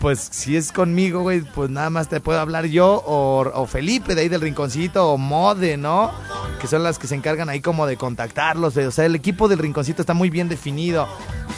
pues 0.00 0.28
si 0.30 0.56
es 0.56 0.72
conmigo, 0.72 1.20
güey, 1.20 1.42
pues 1.42 1.70
nada 1.70 1.90
más 1.90 2.08
te 2.08 2.20
puedo 2.20 2.40
hablar 2.40 2.66
yo 2.66 3.02
o, 3.06 3.66
Felipe 3.66 4.14
de 4.14 4.22
ahí 4.22 4.28
del 4.28 4.40
rinconcito 4.40 5.10
o 5.10 5.18
Mode, 5.18 5.76
¿no? 5.76 6.10
Que 6.60 6.66
son 6.66 6.82
las 6.82 6.98
que 6.98 7.06
se 7.06 7.14
encargan 7.14 7.48
ahí 7.48 7.60
como 7.60 7.86
de 7.86 7.96
contactarlos. 7.96 8.76
O 8.76 8.90
sea, 8.90 9.06
el 9.06 9.14
equipo 9.14 9.48
del 9.48 9.58
rinconcito 9.58 10.02
está 10.02 10.14
muy 10.14 10.30
bien 10.30 10.48
definido. 10.48 11.08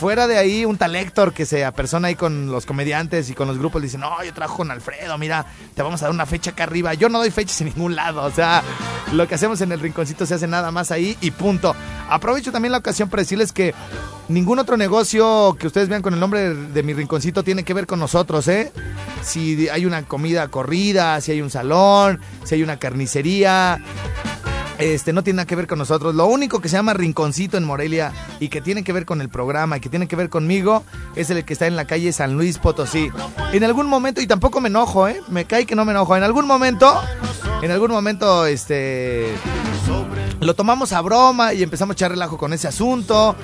Fuera 0.01 0.27
de 0.27 0.37
ahí, 0.37 0.65
un 0.65 0.77
tal 0.79 0.93
que 1.35 1.47
se 1.47 1.65
apersona 1.65 2.09
ahí 2.09 2.17
con 2.17 2.51
los 2.51 2.67
comediantes 2.67 3.31
y 3.31 3.35
con 3.35 3.47
los 3.49 3.59
grupos. 3.59 3.83
Dice, 3.83 3.99
no, 3.99 4.23
yo 4.25 4.35
trabajo 4.35 4.59
con 4.59 4.71
Alfredo, 4.71 5.17
mira, 5.17 5.47
te 5.75 5.83
vamos 5.83 6.03
a 6.03 6.07
dar 6.07 6.15
una 6.15 6.27
fecha 6.27 6.51
acá 6.51 6.65
arriba. 6.65 6.95
Yo 6.95 7.09
no 7.09 7.19
doy 7.19 7.31
fechas 7.31 7.61
en 7.61 7.69
ningún 7.69 7.95
lado. 7.95 8.23
O 8.23 8.31
sea, 8.31 8.63
lo 9.13 9.29
que 9.29 9.35
hacemos 9.37 9.61
en 9.61 9.73
el 9.73 9.81
rinconcito 9.81 10.27
se 10.27 10.35
hace 10.35 10.47
nada 10.47 10.71
más 10.71 10.91
ahí 10.91 11.17
y 11.21 11.31
punto. 11.31 11.75
Aprovecho 12.09 12.53
también 12.53 12.73
la 12.73 12.79
ocasión 12.79 13.09
para 13.09 13.23
decirles 13.23 13.53
que 13.53 13.75
ningún 14.29 14.59
otro 14.59 14.77
negocio 14.77 15.57
que 15.59 15.67
ustedes 15.67 15.89
vean 15.89 16.03
con 16.03 16.15
el 16.15 16.21
nombre 16.21 16.55
de 16.55 16.83
mi 16.83 16.95
rinconcito 16.95 17.43
tiene 17.43 17.65
que 17.65 17.75
ver 17.75 17.87
con 17.87 17.99
nosotros, 17.99 18.49
¿eh? 18.49 18.73
Si 19.23 19.69
hay 19.69 19.87
una 19.87 20.03
comida 20.03 20.49
corrida, 20.49 21.21
si 21.21 21.33
hay 21.33 21.43
un 21.43 21.51
salón, 21.51 22.21
si 22.45 22.57
hay 22.57 22.63
una 22.63 22.79
carnicería, 22.79 23.81
este, 24.79 25.13
no 25.13 25.23
tiene 25.23 25.39
nada 25.39 25.47
que 25.47 25.57
ver 25.57 25.67
con 25.67 25.79
nosotros. 25.79 26.15
Lo 26.15 26.27
único 26.27 26.61
que 26.61 26.69
se 26.69 26.77
llama 26.77 26.95
Rinconcito 26.95 27.57
en 27.57 27.65
Morelia 27.65 28.13
y 28.41 28.49
que 28.49 28.61
tiene 28.61 28.85
que 28.85 28.93
ver 28.93 29.05
con 29.05 29.21
el 29.21 29.29
programa 29.29 29.77
y 29.77 29.81
que 29.81 29.89
tiene 29.89 30.09
que 30.09 30.17
ver 30.17 30.29
conmigo 30.29 30.85
es 31.15 31.31
el 31.31 31.45
que 31.45 31.53
está 31.53 31.67
en 31.67 31.77
la 31.77 31.87
calle 31.87 32.13
San 32.13 32.35
Luis 32.35 32.59
Potosí. 32.59 33.11
En 33.53 33.65
algún 33.65 33.87
momento, 33.87 34.21
y 34.21 34.27
tampoco 34.27 34.61
me 34.61 34.69
enojo, 34.69 35.09
¿eh? 35.09 35.21
Me 35.29 35.45
cae 35.45 35.67
que 35.67 35.75
no 35.75 35.85
me 35.85 35.93
enojo. 35.93 36.17
En 36.17 36.23
algún 36.23 36.47
momento, 36.47 37.01
en 37.63 37.71
algún 37.71 37.91
momento, 37.91 38.47
este. 38.47 39.35
Lo 40.41 40.55
tomamos 40.55 40.93
a 40.93 41.01
broma 41.01 41.55
y 41.55 41.63
empezamos 41.63 41.95
a 41.95 41.95
echar 41.95 42.11
relajo 42.11 42.37
con 42.37 42.53
ese 42.53 42.67
asunto 42.67 43.37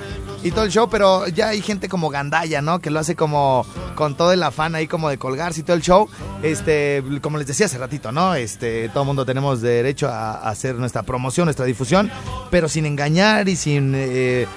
y 0.43 0.51
todo 0.51 0.63
el 0.63 0.71
show, 0.71 0.87
pero 0.89 1.27
ya 1.27 1.49
hay 1.49 1.61
gente 1.61 1.89
como 1.89 2.09
Gandaya, 2.09 2.61
¿no? 2.61 2.79
Que 2.79 2.89
lo 2.89 2.99
hace 2.99 3.15
como 3.15 3.65
con 3.95 4.15
todo 4.15 4.31
el 4.31 4.41
afán 4.41 4.73
ahí 4.75 4.87
como 4.87 5.09
de 5.09 5.17
colgarse 5.17 5.59
y 5.59 5.63
todo 5.63 5.75
el 5.75 5.81
show. 5.81 6.07
Este, 6.43 7.03
como 7.21 7.37
les 7.37 7.47
decía 7.47 7.65
hace 7.65 7.77
ratito, 7.77 8.11
¿no? 8.11 8.35
Este, 8.35 8.87
todo 8.89 9.03
el 9.03 9.07
mundo 9.07 9.25
tenemos 9.25 9.61
derecho 9.61 10.07
a, 10.07 10.49
hacer 10.49 10.75
nuestra 10.75 11.03
promoción, 11.03 11.45
nuestra 11.45 11.65
difusión, 11.65 12.09
pero 12.51 12.69
sin 12.69 12.85
engañar 12.85 13.49
y 13.49 13.57
sin 13.57 13.93
eh, 13.95 14.47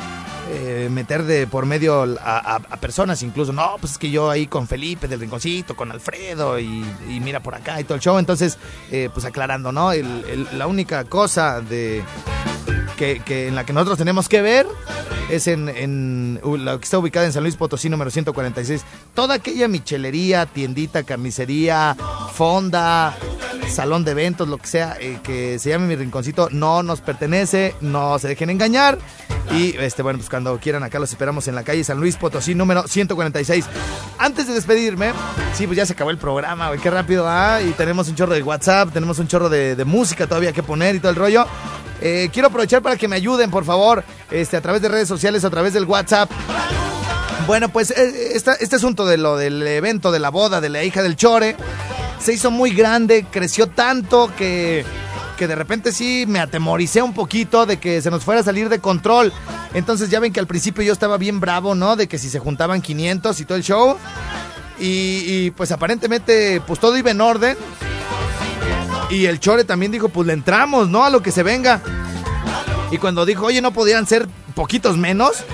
eh, 0.50 0.88
meter 0.90 1.24
de 1.24 1.46
por 1.48 1.66
medio 1.66 2.02
a, 2.22 2.60
personas, 2.80 3.22
incluso, 3.22 3.52
no, 3.52 3.76
pues 3.80 3.92
es 3.92 3.98
que 3.98 4.10
yo 4.10 4.30
ahí 4.30 4.46
con 4.46 4.68
Felipe 4.68 5.08
del 5.08 5.18
Rinconcito, 5.20 5.74
con 5.74 5.90
Alfredo 5.90 6.58
y, 6.60 6.84
y 7.08 7.20
mira 7.20 7.40
por 7.40 7.54
acá 7.56 7.80
y 7.80 7.84
todo 7.84 7.94
el 7.96 8.00
show. 8.00 8.18
Entonces, 8.18 8.56
eh, 8.92 9.08
pues 9.12 9.26
aclarando, 9.26 9.72
¿no? 9.72 9.90
El- 9.92 10.24
el- 10.28 10.58
la 10.58 10.66
única 10.68 11.04
cosa 11.04 11.60
de 11.60 12.02
que, 13.24 13.48
en 13.48 13.54
la 13.54 13.64
que 13.66 13.72
nosotros 13.72 13.98
tenemos 13.98 14.28
que 14.28 14.42
ver 14.42 14.66
es 15.30 15.46
en, 15.46 15.68
en 15.68 16.40
u- 16.42 16.56
la 16.56 16.78
que 16.78 16.84
está 16.84 16.98
ubicada 16.98 17.26
en 17.26 17.32
San 17.32 17.42
Luis 17.42 17.56
Potosí, 17.56 17.88
número 17.88 18.10
146. 18.10 18.82
Toda 19.14 19.34
aquella 19.34 19.66
michelería, 19.68 20.46
tiendita, 20.46 21.02
carnicería, 21.02 21.96
fonda, 22.34 23.16
salón 23.68 24.04
de 24.04 24.10
eventos, 24.12 24.48
lo 24.48 24.58
que 24.58 24.66
sea, 24.66 24.96
eh, 25.00 25.18
que 25.22 25.58
se 25.58 25.70
llame 25.70 25.86
mi 25.86 25.96
rinconcito, 25.96 26.48
no 26.50 26.82
nos 26.82 27.00
pertenece, 27.00 27.74
no 27.80 28.18
se 28.18 28.28
dejen 28.28 28.50
engañar. 28.50 28.98
Y 29.50 29.76
este, 29.78 30.02
bueno, 30.02 30.18
pues 30.18 30.30
cuando 30.30 30.56
quieran 30.58 30.82
acá 30.82 30.98
los 30.98 31.10
esperamos 31.10 31.46
en 31.48 31.54
la 31.54 31.62
calle 31.64 31.82
San 31.84 31.98
Luis 31.98 32.16
Potosí, 32.16 32.54
número 32.54 32.86
146. 32.86 33.64
Antes 34.18 34.46
de 34.46 34.54
despedirme, 34.54 35.12
sí, 35.54 35.66
pues 35.66 35.76
ya 35.76 35.84
se 35.86 35.94
acabó 35.94 36.10
el 36.10 36.18
programa, 36.18 36.68
güey, 36.68 36.78
qué 36.80 36.90
rápido, 36.90 37.26
ah, 37.28 37.60
y 37.60 37.72
tenemos 37.72 38.08
un 38.08 38.14
chorro 38.14 38.34
de 38.34 38.42
WhatsApp, 38.42 38.92
tenemos 38.92 39.18
un 39.18 39.26
chorro 39.28 39.48
de, 39.48 39.74
de 39.76 39.84
música 39.84 40.26
todavía 40.26 40.52
que 40.52 40.62
poner 40.62 40.94
y 40.96 41.00
todo 41.00 41.10
el 41.10 41.16
rollo. 41.16 41.46
Eh, 42.04 42.30
quiero 42.32 42.48
aprovechar 42.48 42.82
para 42.82 42.96
que 42.96 43.06
me 43.06 43.14
ayuden, 43.14 43.50
por 43.50 43.64
favor, 43.64 44.02
este, 44.30 44.56
a 44.56 44.60
través 44.60 44.82
de 44.82 44.88
redes 44.88 45.06
sociales, 45.06 45.44
a 45.44 45.50
través 45.50 45.72
del 45.72 45.84
WhatsApp. 45.84 46.28
Bueno, 47.46 47.68
pues 47.68 47.92
eh, 47.92 48.32
este 48.34 48.76
asunto 48.76 49.06
de 49.06 49.18
lo 49.18 49.36
del 49.36 49.64
evento 49.66 50.10
de 50.10 50.18
la 50.18 50.30
boda 50.30 50.60
de 50.60 50.68
la 50.68 50.82
hija 50.82 51.02
del 51.02 51.16
Chore 51.16 51.56
se 52.18 52.32
hizo 52.32 52.50
muy 52.50 52.72
grande, 52.72 53.26
creció 53.30 53.68
tanto 53.68 54.32
que, 54.36 54.84
que 55.36 55.46
de 55.46 55.54
repente 55.54 55.92
sí 55.92 56.24
me 56.26 56.40
atemoricé 56.40 57.02
un 57.02 57.14
poquito 57.14 57.66
de 57.66 57.78
que 57.78 58.02
se 58.02 58.10
nos 58.10 58.24
fuera 58.24 58.40
a 58.40 58.44
salir 58.44 58.68
de 58.68 58.80
control. 58.80 59.32
Entonces 59.74 60.10
ya 60.10 60.18
ven 60.18 60.32
que 60.32 60.40
al 60.40 60.46
principio 60.46 60.82
yo 60.82 60.92
estaba 60.92 61.18
bien 61.18 61.38
bravo, 61.40 61.74
¿no? 61.74 61.94
De 61.94 62.08
que 62.08 62.18
si 62.18 62.30
se 62.30 62.38
juntaban 62.38 62.82
500 62.82 63.40
y 63.40 63.44
todo 63.44 63.56
el 63.56 63.64
show. 63.64 63.96
Y, 64.80 65.24
y, 65.26 65.50
pues 65.52 65.70
aparentemente 65.70 66.60
pues 66.66 66.80
todo 66.80 66.96
iba 66.96 67.10
en 67.12 67.20
orden. 67.20 67.56
Y 69.12 69.26
el 69.26 69.38
Chore 69.40 69.64
también 69.64 69.92
dijo, 69.92 70.08
pues 70.08 70.26
le 70.26 70.32
entramos, 70.32 70.88
¿no? 70.88 71.04
A 71.04 71.10
lo 71.10 71.22
que 71.22 71.30
se 71.30 71.42
venga. 71.42 71.80
Y 72.90 72.98
cuando 72.98 73.24
dijo, 73.26 73.46
oye, 73.46 73.60
no 73.60 73.72
podían 73.72 74.06
ser 74.06 74.26
poquitos 74.54 74.96
menos, 74.96 75.44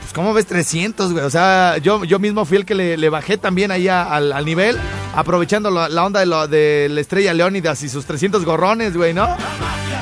pues 0.00 0.12
¿cómo 0.14 0.32
ves 0.34 0.46
300, 0.46 1.12
güey? 1.12 1.24
O 1.24 1.30
sea, 1.30 1.78
yo, 1.78 2.04
yo 2.04 2.18
mismo 2.18 2.44
fui 2.44 2.58
el 2.58 2.64
que 2.66 2.74
le, 2.74 3.08
bajé 3.08 3.38
también 3.38 3.70
ahí 3.70 3.88
al, 3.88 4.44
nivel, 4.44 4.78
aprovechando 5.14 5.70
la, 5.70 6.04
onda 6.04 6.20
de, 6.20 6.48
de 6.48 6.88
la 6.90 7.00
estrella 7.00 7.32
Leónidas 7.34 7.82
y 7.82 7.88
sus 7.88 8.04
300 8.04 8.44
gorrones, 8.44 8.96
güey, 8.96 9.14
¿no? 9.14 9.36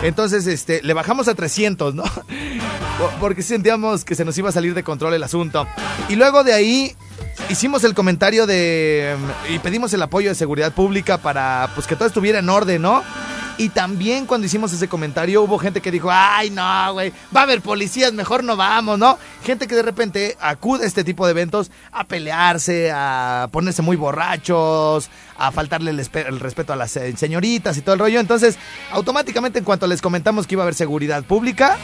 Entonces, 0.02 0.46
este, 0.46 0.82
le 0.82 0.92
bajamos 0.92 1.28
a 1.28 1.34
300, 1.34 1.94
¿no? 1.94 2.02
Por- 2.98 3.10
Porque 3.20 3.42
sentíamos 3.42 4.04
que 4.04 4.14
se 4.14 4.24
nos 4.24 4.36
iba 4.38 4.48
a 4.48 4.52
salir 4.52 4.74
de 4.74 4.82
control 4.82 5.14
el 5.14 5.22
asunto. 5.22 5.66
Y 6.08 6.16
luego 6.16 6.44
de 6.44 6.52
ahí 6.54 6.96
hicimos 7.48 7.84
el 7.84 7.94
comentario 7.94 8.46
de 8.46 9.16
mm, 9.18 9.54
y 9.54 9.58
pedimos 9.58 9.92
el 9.92 10.02
apoyo 10.02 10.28
de 10.28 10.34
seguridad 10.34 10.72
pública 10.72 11.18
para 11.18 11.70
pues 11.74 11.86
que 11.86 11.96
todo 11.96 12.08
estuviera 12.08 12.38
en 12.38 12.48
orden, 12.48 12.82
¿no? 12.82 13.02
Y 13.58 13.70
también 13.70 14.26
cuando 14.26 14.46
hicimos 14.46 14.72
ese 14.72 14.86
comentario 14.86 15.42
hubo 15.42 15.58
gente 15.58 15.80
que 15.80 15.90
dijo, 15.90 16.10
ay 16.10 16.50
no, 16.50 16.92
güey, 16.92 17.10
va 17.34 17.40
a 17.40 17.42
haber 17.44 17.62
policías, 17.62 18.12
mejor 18.12 18.44
no 18.44 18.56
vamos, 18.56 18.98
¿no? 18.98 19.18
Gente 19.44 19.66
que 19.66 19.74
de 19.74 19.82
repente 19.82 20.36
acude 20.40 20.84
a 20.84 20.86
este 20.86 21.04
tipo 21.04 21.24
de 21.24 21.30
eventos 21.30 21.70
a 21.90 22.04
pelearse, 22.04 22.90
a 22.92 23.48
ponerse 23.50 23.80
muy 23.80 23.96
borrachos, 23.96 25.08
a 25.38 25.52
faltarle 25.52 25.90
el, 25.90 26.00
el 26.00 26.40
respeto 26.40 26.74
a 26.74 26.76
las 26.76 26.96
eh, 26.96 27.14
señoritas 27.16 27.76
y 27.78 27.80
todo 27.80 27.94
el 27.94 28.00
rollo. 28.00 28.20
Entonces, 28.20 28.58
automáticamente 28.90 29.58
en 29.58 29.64
cuanto 29.64 29.86
les 29.86 30.02
comentamos 30.02 30.46
que 30.46 30.54
iba 30.54 30.62
a 30.62 30.64
haber 30.64 30.74
seguridad 30.74 31.24
pública, 31.24 31.78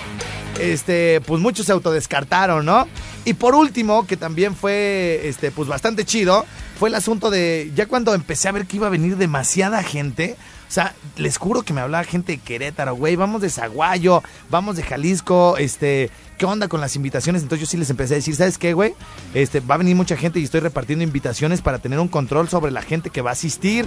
este, 0.61 1.23
pues 1.27 1.41
muchos 1.41 1.67
se 1.67 1.73
autodescartaron, 1.73 2.65
¿no? 2.67 2.87
Y 3.25 3.35
por 3.35 3.55
último, 3.55 4.07
que 4.07 4.17
también 4.17 4.55
fue, 4.55 5.23
este, 5.25 5.51
pues 5.51 5.69
bastante 5.69 6.05
chido, 6.05 6.45
fue 6.79 6.89
el 6.89 6.95
asunto 6.97 7.31
de, 7.31 7.71
ya 7.75 7.87
cuando 7.87 8.15
empecé 8.15 8.49
a 8.49 8.53
ver 8.53 8.67
que 8.67 8.77
iba 8.77 8.89
a 8.89 8.91
venir 8.91 9.17
demasiada 9.17 9.83
gente, 9.83 10.37
sea, 10.73 10.95
les 11.17 11.37
juro 11.37 11.63
que 11.63 11.73
me 11.73 11.81
hablaba 11.81 12.05
gente 12.05 12.33
de 12.33 12.39
Querétaro, 12.39 12.95
güey, 12.95 13.17
vamos 13.17 13.43
de 13.43 13.51
Zaguayo, 13.51 14.23
vamos 14.49 14.77
de 14.77 14.83
Jalisco, 14.83 15.57
este, 15.59 16.11
¿qué 16.39 16.47
onda 16.47 16.69
con 16.69 16.81
las 16.81 16.97
invitaciones? 16.97 17.43
Entonces 17.43 17.67
yo 17.67 17.71
sí 17.71 17.77
les 17.77 17.91
empecé 17.91 18.15
a 18.15 18.17
decir, 18.17 18.35
¿sabes 18.35 18.59
qué, 18.59 18.73
güey? 18.73 18.95
Este, 19.35 19.61
va 19.61 19.75
a 19.75 19.79
venir 19.79 19.97
mucha 19.97 20.17
gente 20.17 20.41
y 20.41 20.45
estoy 20.45 20.61
repartiendo 20.61 21.05
invitaciones 21.05 21.61
para 21.61 21.79
tener 21.79 22.01
un 22.01 22.09
control 22.09 22.49
sobre 22.49 22.73
la 22.73 22.83
gente 22.83 23.11
que 23.11 23.21
va 23.21 23.31
a 23.31 23.35
asistir. 23.35 23.87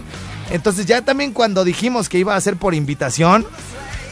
Entonces 0.52 0.86
ya 0.86 1.02
también 1.02 1.34
cuando 1.34 1.63
dijimos 1.63 2.08
que 2.08 2.19
iba 2.19 2.36
a 2.36 2.41
ser 2.41 2.56
por 2.58 2.76
invitación, 2.76 3.45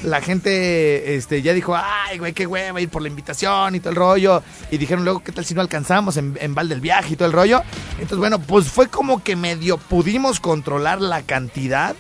la 0.04 0.22
gente 0.22 1.16
este, 1.16 1.42
ya 1.42 1.54
dijo, 1.54 1.76
ay, 1.76 2.18
güey, 2.18 2.34
qué 2.34 2.46
hueva 2.46 2.82
ir 2.82 2.90
por 2.90 3.02
la 3.02 3.08
invitación 3.08 3.76
y 3.76 3.80
todo 3.80 3.92
el 3.92 3.96
rollo. 3.96 4.44
Y 4.70 4.78
dijeron 4.78 5.04
luego, 5.04 5.24
¿qué 5.24 5.32
tal 5.32 5.46
si 5.46 5.54
no 5.54 5.62
alcanzamos 5.62 6.18
en, 6.18 6.38
en 6.42 6.54
Val 6.54 6.70
del 6.70 6.82
Viaje 6.82 7.14
y 7.14 7.16
todo 7.16 7.28
el 7.28 7.34
rollo? 7.34 7.62
Entonces, 7.94 8.18
bueno, 8.18 8.40
pues 8.40 8.68
fue 8.70 8.88
como 8.88 9.24
que 9.24 9.36
medio 9.36 9.78
pudimos 9.78 10.40
controlar 10.40 11.02
la 11.02 11.22
cantidad. 11.24 11.96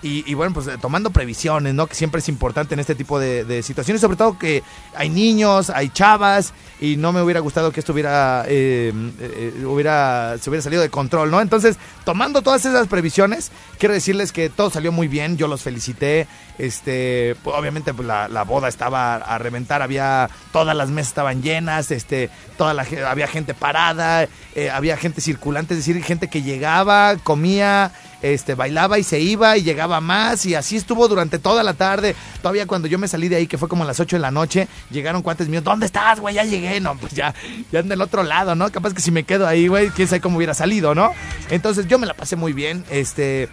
Y, 0.00 0.30
y 0.30 0.34
bueno, 0.34 0.54
pues 0.54 0.68
eh, 0.68 0.76
tomando 0.80 1.10
previsiones, 1.10 1.74
¿no? 1.74 1.86
Que 1.88 1.94
siempre 1.94 2.20
es 2.20 2.28
importante 2.28 2.74
en 2.74 2.80
este 2.80 2.94
tipo 2.94 3.18
de, 3.18 3.62
situaciones, 3.62 4.00
sobre 4.00 4.16
todo 4.16 4.38
que 4.38 4.62
hay 4.94 5.08
niños, 5.08 5.70
hay 5.70 5.88
chavas, 5.88 6.52
y 6.80 6.96
no 6.96 7.12
me 7.12 7.20
hubiera 7.20 7.40
gustado 7.40 7.72
que 7.72 7.80
esto 7.80 7.92
hubiera, 7.92 8.44
eh, 8.46 8.92
eh, 9.20 9.64
hubiera, 9.66 10.36
se 10.40 10.50
hubiera 10.50 10.62
salido 10.62 10.82
de 10.82 10.90
control, 10.90 11.30
¿no? 11.30 11.40
Entonces, 11.40 11.78
tomando 12.04 12.42
todas 12.42 12.64
esas 12.64 12.86
previsiones, 12.86 13.50
quiero 13.78 13.92
decirles 13.92 14.30
que 14.30 14.50
todo 14.50 14.70
salió 14.70 14.92
muy 14.92 15.08
bien, 15.08 15.36
yo 15.36 15.48
los 15.48 15.62
felicité, 15.62 16.28
este, 16.58 17.34
pues, 17.42 17.56
obviamente 17.56 17.92
pues, 17.92 18.06
la, 18.06 18.28
la 18.28 18.44
boda 18.44 18.68
estaba 18.68 19.16
a 19.16 19.38
reventar, 19.38 19.82
había, 19.82 20.30
todas 20.52 20.76
las 20.76 20.90
mesas 20.90 21.08
estaban 21.08 21.42
llenas, 21.42 21.90
este, 21.90 22.30
toda 22.56 22.74
la, 22.74 22.86
había 23.08 23.26
gente 23.26 23.54
parada, 23.54 24.28
eh, 24.54 24.70
había 24.70 24.96
gente 24.96 25.20
circulante, 25.20 25.74
es 25.74 25.84
decir, 25.84 26.02
gente 26.04 26.28
que 26.28 26.42
llegaba, 26.42 27.16
comía 27.22 27.92
este, 28.22 28.54
bailaba 28.54 28.98
y 28.98 29.04
se 29.04 29.20
iba 29.20 29.56
y 29.56 29.62
llegaba 29.62 30.00
más 30.00 30.44
y 30.46 30.54
así 30.54 30.76
estuvo 30.76 31.06
durante 31.08 31.38
toda 31.38 31.62
la 31.62 31.74
tarde. 31.74 32.14
Todavía 32.42 32.66
cuando 32.66 32.88
yo 32.88 32.98
me 32.98 33.08
salí 33.08 33.28
de 33.28 33.36
ahí, 33.36 33.46
que 33.46 33.58
fue 33.58 33.68
como 33.68 33.84
a 33.84 33.86
las 33.86 34.00
8 34.00 34.16
de 34.16 34.20
la 34.20 34.30
noche, 34.30 34.68
llegaron 34.90 35.22
cuates 35.22 35.48
míos, 35.48 35.64
¿dónde 35.64 35.86
estás, 35.86 36.20
güey? 36.20 36.34
Ya 36.34 36.44
llegué, 36.44 36.80
no, 36.80 36.96
pues 36.96 37.12
ya, 37.12 37.34
ya 37.72 37.80
ando 37.80 37.90
del 37.90 38.02
otro 38.02 38.22
lado, 38.22 38.54
¿no? 38.54 38.70
Capaz 38.70 38.94
que 38.94 39.00
si 39.00 39.10
me 39.10 39.24
quedo 39.24 39.46
ahí, 39.46 39.68
güey, 39.68 39.90
quién 39.90 40.08
sabe 40.08 40.20
cómo 40.20 40.36
hubiera 40.36 40.54
salido, 40.54 40.94
¿no? 40.94 41.12
Entonces 41.50 41.86
yo 41.86 41.98
me 41.98 42.06
la 42.06 42.14
pasé 42.14 42.36
muy 42.36 42.52
bien, 42.52 42.84
este, 42.90 43.48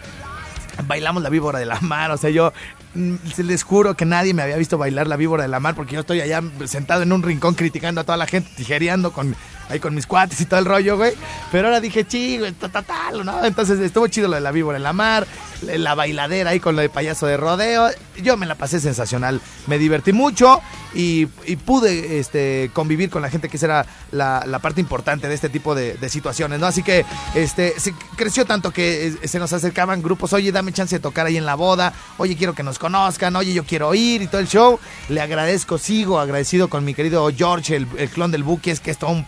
bailamos 0.86 1.22
la 1.22 1.28
víbora 1.28 1.58
de 1.58 1.66
la 1.66 1.80
mar, 1.80 2.10
o 2.10 2.16
sea, 2.16 2.30
yo 2.30 2.52
mm, 2.94 3.14
les 3.38 3.62
juro 3.62 3.96
que 3.96 4.04
nadie 4.04 4.34
me 4.34 4.42
había 4.42 4.56
visto 4.56 4.78
bailar 4.78 5.06
la 5.06 5.16
víbora 5.16 5.42
de 5.42 5.48
la 5.48 5.60
mar 5.60 5.74
porque 5.74 5.94
yo 5.94 6.00
estoy 6.00 6.20
allá 6.20 6.42
sentado 6.66 7.02
en 7.02 7.12
un 7.12 7.22
rincón 7.22 7.54
criticando 7.54 8.00
a 8.00 8.04
toda 8.04 8.18
la 8.18 8.26
gente, 8.26 8.50
tijereando 8.56 9.12
con 9.12 9.36
ahí 9.68 9.80
con 9.80 9.94
mis 9.94 10.06
cuates 10.06 10.40
y 10.40 10.46
todo 10.46 10.60
el 10.60 10.66
rollo, 10.66 10.96
güey. 10.96 11.12
Pero 11.52 11.68
ahora 11.68 11.80
dije, 11.80 12.06
chido, 12.06 12.50
ta, 12.54 12.68
ta, 12.68 12.82
tal, 12.82 13.24
¿no? 13.24 13.44
Entonces 13.44 13.78
estuvo 13.80 14.06
chido 14.08 14.28
lo 14.28 14.34
de 14.34 14.40
la 14.40 14.52
víbora 14.52 14.76
en 14.76 14.82
la 14.82 14.92
mar, 14.92 15.26
la 15.62 15.94
bailadera 15.94 16.50
ahí 16.50 16.60
con 16.60 16.76
lo 16.76 16.82
de 16.82 16.88
payaso 16.88 17.26
de 17.26 17.36
rodeo. 17.36 17.88
Yo 18.22 18.36
me 18.36 18.46
la 18.46 18.54
pasé 18.54 18.80
sensacional, 18.80 19.40
me 19.66 19.78
divertí 19.78 20.12
mucho 20.12 20.60
y, 20.94 21.26
pude 21.64 22.18
este, 22.18 22.70
convivir 22.72 23.10
con 23.10 23.22
la 23.22 23.30
gente, 23.30 23.48
que 23.48 23.56
esa 23.56 23.66
era 23.66 23.86
la, 24.12 24.58
parte 24.60 24.80
importante 24.80 25.28
de 25.28 25.34
este 25.34 25.48
tipo 25.48 25.74
de, 25.74 25.94
de 25.94 26.08
situaciones, 26.08 26.58
¿no? 26.58 26.66
Así 26.66 26.82
que 26.82 27.04
este, 27.34 27.74
creció 28.16 28.44
tanto 28.46 28.72
que 28.72 29.08
eh, 29.22 29.28
se 29.28 29.38
nos 29.38 29.52
acercaban 29.52 30.02
grupos, 30.02 30.32
oye, 30.32 30.50
dame 30.52 30.72
chance 30.72 30.96
de 30.96 31.00
tocar 31.00 31.26
ahí 31.26 31.36
en 31.36 31.46
la 31.46 31.54
boda, 31.54 31.92
oye, 32.18 32.36
quiero 32.36 32.54
que 32.54 32.62
nos 32.62 32.78
conozcan, 32.78 33.36
oye, 33.36 33.52
yo 33.52 33.64
quiero 33.64 33.94
ir 33.94 34.22
y 34.22 34.26
todo 34.26 34.40
el 34.40 34.48
show. 34.48 34.78
Le 35.08 35.20
agradezco, 35.20 35.78
sigo 35.78 36.18
agradecido 36.18 36.68
con 36.68 36.84
mi 36.84 36.94
querido 36.94 37.30
George, 37.36 37.76
el, 37.76 37.86
clon 38.10 38.30
del 38.30 38.42
Buques, 38.42 38.80
que 38.80 38.90
es 38.90 38.98
todo 38.98 39.10
un 39.10 39.24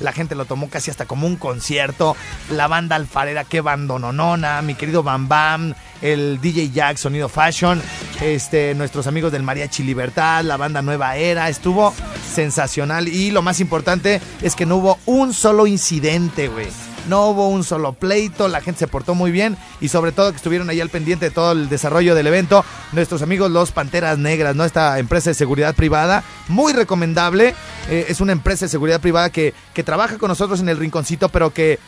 La 0.00 0.12
gente 0.12 0.34
lo 0.34 0.44
tomó 0.44 0.70
casi 0.70 0.90
hasta 0.90 1.06
como 1.06 1.26
un 1.26 1.36
concierto. 1.36 2.16
La 2.50 2.68
banda 2.68 2.96
alfarera, 2.96 3.44
qué 3.44 3.60
bandononona. 3.60 4.62
Mi 4.62 4.74
querido 4.74 5.02
Bam 5.02 5.28
Bam, 5.28 5.74
el 6.02 6.40
DJ 6.40 6.70
Jack, 6.70 6.96
Sonido 6.96 7.28
Fashion. 7.28 7.82
Este, 8.20 8.74
nuestros 8.74 9.06
amigos 9.06 9.32
del 9.32 9.42
Mariachi 9.42 9.82
Libertad, 9.82 10.44
la 10.44 10.56
banda 10.56 10.82
Nueva 10.82 11.16
Era. 11.16 11.48
Estuvo 11.48 11.92
sensacional. 12.32 13.08
Y 13.08 13.30
lo 13.30 13.42
más 13.42 13.60
importante 13.60 14.20
es 14.42 14.54
que 14.54 14.66
no 14.66 14.76
hubo 14.76 14.98
un 15.06 15.32
solo 15.32 15.66
incidente, 15.66 16.48
güey. 16.48 16.85
No 17.08 17.28
hubo 17.28 17.48
un 17.48 17.64
solo 17.64 17.92
pleito, 17.92 18.48
la 18.48 18.60
gente 18.60 18.80
se 18.80 18.86
portó 18.88 19.14
muy 19.14 19.30
bien 19.30 19.56
y 19.80 19.88
sobre 19.88 20.12
todo 20.12 20.30
que 20.30 20.36
estuvieron 20.36 20.68
ahí 20.70 20.80
al 20.80 20.90
pendiente 20.90 21.26
de 21.26 21.30
todo 21.30 21.52
el 21.52 21.68
desarrollo 21.68 22.14
del 22.14 22.26
evento. 22.26 22.64
Nuestros 22.92 23.22
amigos 23.22 23.50
los 23.50 23.70
Panteras 23.72 24.18
Negras, 24.18 24.56
¿no? 24.56 24.64
Esta 24.64 24.98
empresa 24.98 25.30
de 25.30 25.34
seguridad 25.34 25.74
privada, 25.74 26.24
muy 26.48 26.72
recomendable. 26.72 27.54
Eh, 27.88 28.06
es 28.08 28.20
una 28.20 28.32
empresa 28.32 28.66
de 28.66 28.70
seguridad 28.70 29.00
privada 29.00 29.30
que, 29.30 29.54
que 29.74 29.82
trabaja 29.82 30.18
con 30.18 30.28
nosotros 30.28 30.60
en 30.60 30.68
el 30.68 30.78
rinconcito, 30.78 31.28
pero 31.28 31.52
que 31.52 31.78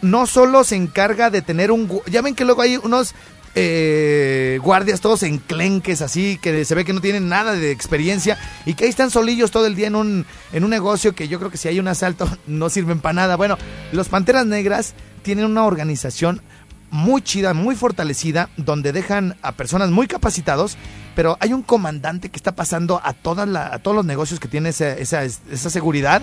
no 0.00 0.26
solo 0.26 0.64
se 0.64 0.76
encarga 0.76 1.30
de 1.30 1.42
tener 1.42 1.70
un... 1.70 1.88
Ya 2.06 2.22
ven 2.22 2.34
que 2.34 2.44
luego 2.44 2.62
hay 2.62 2.76
unos 2.76 3.14
eh, 3.54 4.58
guardias 4.62 5.00
todos 5.00 5.22
enclenques 5.22 6.00
así, 6.02 6.38
que 6.40 6.64
se 6.64 6.74
ve 6.74 6.84
que 6.84 6.92
no 6.92 7.00
tienen 7.00 7.28
nada 7.28 7.52
de 7.52 7.70
experiencia 7.70 8.38
y 8.66 8.74
que 8.74 8.84
ahí 8.84 8.90
están 8.90 9.10
solillos 9.10 9.50
todo 9.50 9.66
el 9.66 9.74
día 9.74 9.88
en 9.88 9.96
un, 9.96 10.26
en 10.52 10.64
un 10.64 10.70
negocio 10.70 11.14
que 11.14 11.28
yo 11.28 11.38
creo 11.38 11.50
que 11.50 11.56
si 11.58 11.68
hay 11.68 11.78
un 11.78 11.88
asalto 11.88 12.28
no 12.46 12.70
sirven 12.70 13.00
para 13.00 13.14
nada. 13.14 13.36
Bueno, 13.36 13.58
los 13.92 14.08
Panteras 14.08 14.46
Negras 14.46 14.94
tienen 15.22 15.44
una 15.44 15.64
organización 15.64 16.42
muy 16.90 17.22
chida, 17.22 17.54
muy 17.54 17.74
fortalecida, 17.74 18.50
donde 18.58 18.92
dejan 18.92 19.36
a 19.40 19.52
personas 19.52 19.90
muy 19.90 20.06
capacitados, 20.06 20.76
pero 21.14 21.38
hay 21.40 21.54
un 21.54 21.62
comandante 21.62 22.28
que 22.28 22.36
está 22.36 22.54
pasando 22.54 23.00
a, 23.02 23.14
todas 23.14 23.48
la- 23.48 23.72
a 23.72 23.78
todos 23.78 23.94
los 23.96 24.04
negocios 24.04 24.40
que 24.40 24.48
tiene 24.48 24.70
esa, 24.70 24.92
esa, 24.92 25.24
esa 25.24 25.70
seguridad 25.70 26.22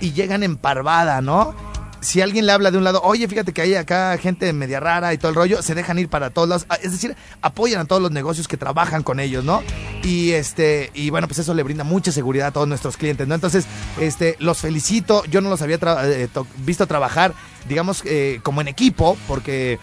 y 0.00 0.12
llegan 0.12 0.42
en 0.44 0.56
parvada, 0.56 1.20
¿no? 1.22 1.54
Si 2.00 2.20
alguien 2.22 2.46
le 2.46 2.52
habla 2.52 2.70
de 2.70 2.78
un 2.78 2.84
lado, 2.84 3.00
oye, 3.02 3.28
fíjate 3.28 3.52
que 3.52 3.60
hay 3.62 3.74
acá 3.74 4.16
gente 4.18 4.50
media 4.54 4.80
rara 4.80 5.12
y 5.12 5.18
todo 5.18 5.28
el 5.28 5.34
rollo, 5.34 5.62
se 5.62 5.74
dejan 5.74 5.98
ir 5.98 6.08
para 6.08 6.30
todos 6.30 6.48
lados. 6.48 6.66
Ah, 6.70 6.78
Es 6.82 6.92
decir, 6.92 7.14
apoyan 7.42 7.80
a 7.80 7.84
todos 7.84 8.00
los 8.00 8.10
negocios 8.10 8.48
que 8.48 8.56
trabajan 8.56 9.02
con 9.02 9.20
ellos, 9.20 9.44
¿no? 9.44 9.62
Y 10.02 10.30
este, 10.30 10.90
y 10.94 11.10
bueno, 11.10 11.28
pues 11.28 11.40
eso 11.40 11.52
le 11.52 11.62
brinda 11.62 11.84
mucha 11.84 12.10
seguridad 12.10 12.48
a 12.48 12.50
todos 12.52 12.66
nuestros 12.66 12.96
clientes, 12.96 13.28
¿no? 13.28 13.34
Entonces, 13.34 13.66
este, 14.00 14.36
los 14.38 14.58
felicito. 14.58 15.24
Yo 15.26 15.40
no 15.42 15.50
los 15.50 15.60
había 15.60 15.78
eh, 16.04 16.28
to- 16.32 16.46
visto 16.64 16.86
trabajar, 16.86 17.34
digamos, 17.68 18.02
eh, 18.06 18.40
como 18.42 18.62
en 18.62 18.68
equipo, 18.68 19.18
porque 19.28 19.78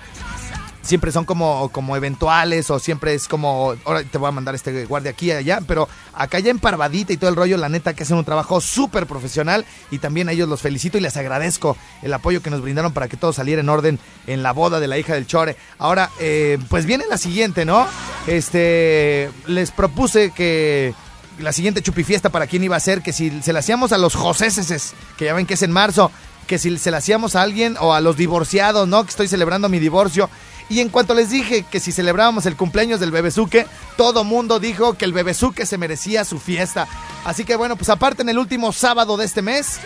siempre 0.87 1.11
son 1.11 1.25
como, 1.25 1.69
como 1.69 1.95
eventuales 1.95 2.69
o 2.71 2.79
siempre 2.79 3.13
es 3.13 3.27
como, 3.27 3.75
ahora 3.85 4.03
te 4.03 4.17
voy 4.17 4.29
a 4.29 4.31
mandar 4.31 4.55
este 4.55 4.85
guardia 4.85 5.11
aquí 5.11 5.27
y 5.27 5.31
allá, 5.31 5.59
pero 5.67 5.87
acá 6.13 6.39
ya 6.39 6.49
en 6.49 6.59
Parvadita 6.59 7.13
y 7.13 7.17
todo 7.17 7.29
el 7.29 7.35
rollo, 7.35 7.57
la 7.57 7.69
neta 7.69 7.93
que 7.93 8.03
hacen 8.03 8.17
un 8.17 8.25
trabajo 8.25 8.61
súper 8.61 9.05
profesional 9.05 9.65
y 9.91 9.99
también 9.99 10.29
a 10.29 10.31
ellos 10.31 10.47
los 10.47 10.61
felicito 10.61 10.97
y 10.97 11.01
les 11.01 11.17
agradezco 11.17 11.77
el 12.01 12.13
apoyo 12.13 12.41
que 12.41 12.49
nos 12.49 12.61
brindaron 12.61 12.93
para 12.93 13.07
que 13.07 13.17
todo 13.17 13.33
saliera 13.33 13.61
en 13.61 13.69
orden 13.69 13.99
en 14.25 14.43
la 14.43 14.53
boda 14.53 14.79
de 14.79 14.87
la 14.87 14.97
hija 14.97 15.13
del 15.13 15.27
Chore. 15.27 15.57
Ahora, 15.77 16.09
eh, 16.19 16.57
pues 16.69 16.85
viene 16.85 17.05
la 17.09 17.17
siguiente, 17.17 17.65
¿no? 17.65 17.85
Este, 18.25 19.29
les 19.45 19.71
propuse 19.71 20.31
que 20.31 20.93
la 21.39 21.51
siguiente 21.51 21.81
chupifiesta 21.81 22.29
para 22.29 22.47
quién 22.47 22.63
iba 22.63 22.75
a 22.75 22.79
ser, 22.79 23.01
que 23.01 23.13
si 23.13 23.41
se 23.41 23.53
la 23.53 23.59
hacíamos 23.59 23.91
a 23.91 23.97
los 23.97 24.15
joséses, 24.15 24.93
que 25.17 25.25
ya 25.25 25.33
ven 25.33 25.45
que 25.45 25.53
es 25.55 25.61
en 25.61 25.71
marzo, 25.71 26.11
que 26.47 26.57
si 26.57 26.77
se 26.77 26.89
la 26.89 26.97
hacíamos 26.97 27.35
a 27.35 27.41
alguien 27.43 27.75
o 27.79 27.93
a 27.93 28.01
los 28.01 28.17
divorciados, 28.17 28.87
¿no? 28.87 29.03
Que 29.03 29.09
estoy 29.09 29.27
celebrando 29.27 29.69
mi 29.69 29.79
divorcio. 29.79 30.29
Y 30.69 30.81
en 30.81 30.89
cuanto 30.89 31.13
les 31.13 31.29
dije 31.29 31.63
que 31.63 31.79
si 31.79 31.91
celebrábamos 31.91 32.45
el 32.45 32.57
cumpleaños 32.57 32.99
del 32.99 33.11
bebezuque, 33.11 33.65
todo 33.95 34.23
mundo 34.23 34.59
dijo 34.59 34.95
que 34.95 35.05
el 35.05 35.13
bebezuque 35.13 35.65
se 35.65 35.77
merecía 35.77 36.25
su 36.25 36.39
fiesta. 36.39 36.87
Así 37.23 37.45
que 37.45 37.55
bueno, 37.55 37.75
pues 37.77 37.89
aparte 37.89 38.21
en 38.21 38.29
el 38.29 38.37
último 38.37 38.73
sábado 38.73 39.15
de 39.15 39.25
este 39.25 39.41
mes, 39.41 39.79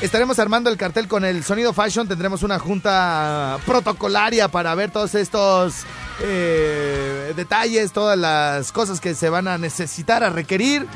estaremos 0.00 0.38
armando 0.38 0.68
el 0.70 0.76
cartel 0.76 1.06
con 1.06 1.24
el 1.24 1.44
Sonido 1.44 1.72
Fashion. 1.72 2.08
Tendremos 2.08 2.42
una 2.42 2.58
junta 2.58 3.58
protocolaria 3.66 4.48
para 4.48 4.74
ver 4.74 4.90
todos 4.90 5.14
estos 5.14 5.84
eh, 6.20 7.32
detalles, 7.36 7.92
todas 7.92 8.18
las 8.18 8.72
cosas 8.72 9.00
que 9.00 9.14
se 9.14 9.30
van 9.30 9.46
a 9.46 9.58
necesitar, 9.58 10.24
a 10.24 10.30
requerir. 10.30 10.86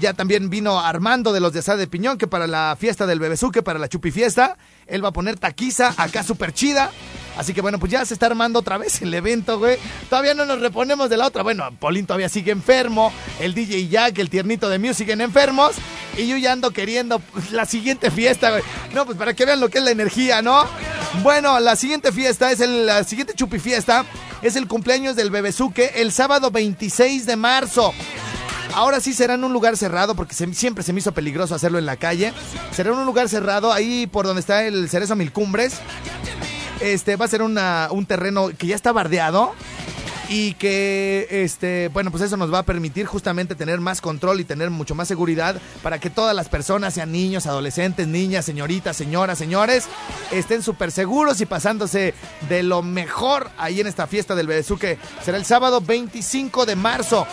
Ya 0.00 0.14
también 0.14 0.50
vino 0.50 0.80
Armando 0.80 1.32
de 1.32 1.38
los 1.38 1.52
de 1.52 1.60
Asada 1.60 1.78
de 1.78 1.86
Piñón, 1.86 2.18
que 2.18 2.26
para 2.26 2.48
la 2.48 2.76
fiesta 2.78 3.06
del 3.06 3.20
bebezuque, 3.20 3.62
para 3.62 3.78
la 3.78 3.88
chupifiesta, 3.88 4.56
él 4.86 5.04
va 5.04 5.10
a 5.10 5.12
poner 5.12 5.38
taquiza 5.38 5.94
acá 5.96 6.24
súper 6.24 6.52
chida. 6.52 6.90
Así 7.36 7.54
que 7.54 7.60
bueno, 7.60 7.78
pues 7.78 7.90
ya 7.90 8.04
se 8.04 8.14
está 8.14 8.26
armando 8.26 8.58
otra 8.58 8.78
vez 8.78 9.00
el 9.02 9.14
evento, 9.14 9.58
güey. 9.58 9.78
Todavía 10.08 10.34
no 10.34 10.44
nos 10.44 10.60
reponemos 10.60 11.08
de 11.08 11.16
la 11.16 11.26
otra. 11.26 11.42
Bueno, 11.42 11.68
Polín 11.78 12.06
todavía 12.06 12.28
sigue 12.28 12.52
enfermo. 12.52 13.12
El 13.38 13.54
DJ 13.54 13.88
Jack, 13.88 14.18
el 14.18 14.30
tiernito 14.30 14.68
de 14.68 14.78
Music 14.78 14.98
siguen 14.98 15.20
enfermos. 15.20 15.76
Y 16.16 16.28
yo 16.28 16.36
ya 16.36 16.52
ando 16.52 16.72
queriendo 16.72 17.18
pues, 17.18 17.52
la 17.52 17.64
siguiente 17.64 18.10
fiesta, 18.10 18.50
güey. 18.50 18.62
No, 18.92 19.06
pues 19.06 19.16
para 19.16 19.34
que 19.34 19.46
vean 19.46 19.60
lo 19.60 19.68
que 19.68 19.78
es 19.78 19.84
la 19.84 19.90
energía, 19.90 20.42
¿no? 20.42 20.64
Bueno, 21.22 21.58
la 21.60 21.76
siguiente 21.76 22.12
fiesta 22.12 22.50
es 22.52 22.60
el, 22.60 22.86
la 22.86 23.04
siguiente 23.04 23.34
chupifiesta. 23.34 24.04
Es 24.42 24.56
el 24.56 24.66
cumpleaños 24.68 25.16
del 25.16 25.30
bebezuque 25.30 25.92
el 25.96 26.12
sábado 26.12 26.50
26 26.50 27.26
de 27.26 27.36
marzo. 27.36 27.94
Ahora 28.74 29.00
sí 29.00 29.12
será 29.12 29.34
en 29.34 29.44
un 29.44 29.52
lugar 29.52 29.76
cerrado 29.76 30.14
porque 30.14 30.34
siempre 30.34 30.84
se 30.84 30.92
me 30.92 31.00
hizo 31.00 31.12
peligroso 31.12 31.54
hacerlo 31.54 31.78
en 31.78 31.86
la 31.86 31.96
calle. 31.96 32.32
Será 32.72 32.90
en 32.90 32.98
un 32.98 33.06
lugar 33.06 33.28
cerrado 33.28 33.72
ahí 33.72 34.06
por 34.06 34.26
donde 34.26 34.40
está 34.40 34.64
el 34.64 34.88
Cerezo 34.88 35.16
Mil 35.16 35.32
Cumbres. 35.32 35.80
Este 36.80 37.16
va 37.16 37.26
a 37.26 37.28
ser 37.28 37.42
un 37.42 38.06
terreno 38.06 38.50
que 38.56 38.66
ya 38.66 38.76
está 38.76 38.92
bardeado 38.92 39.52
y 40.30 40.54
que 40.54 41.26
este 41.28 41.88
bueno 41.88 42.12
pues 42.12 42.22
eso 42.22 42.36
nos 42.36 42.54
va 42.54 42.60
a 42.60 42.62
permitir 42.62 43.04
justamente 43.04 43.56
tener 43.56 43.80
más 43.80 44.00
control 44.00 44.38
y 44.38 44.44
tener 44.44 44.70
mucho 44.70 44.94
más 44.94 45.08
seguridad 45.08 45.60
para 45.82 45.98
que 45.98 46.08
todas 46.08 46.36
las 46.36 46.48
personas 46.48 46.94
sean 46.94 47.10
niños 47.10 47.46
adolescentes 47.46 48.06
niñas 48.06 48.44
señoritas 48.44 48.96
señoras 48.96 49.38
señores 49.38 49.88
estén 50.30 50.62
súper 50.62 50.92
seguros 50.92 51.40
y 51.40 51.46
pasándose 51.46 52.14
de 52.48 52.62
lo 52.62 52.80
mejor 52.80 53.50
ahí 53.58 53.80
en 53.80 53.88
esta 53.88 54.06
fiesta 54.06 54.36
del 54.36 54.46
Bebezuque 54.46 54.98
será 55.20 55.36
el 55.36 55.44
sábado 55.44 55.80
25 55.80 56.64
de 56.64 56.76
marzo 56.76 57.26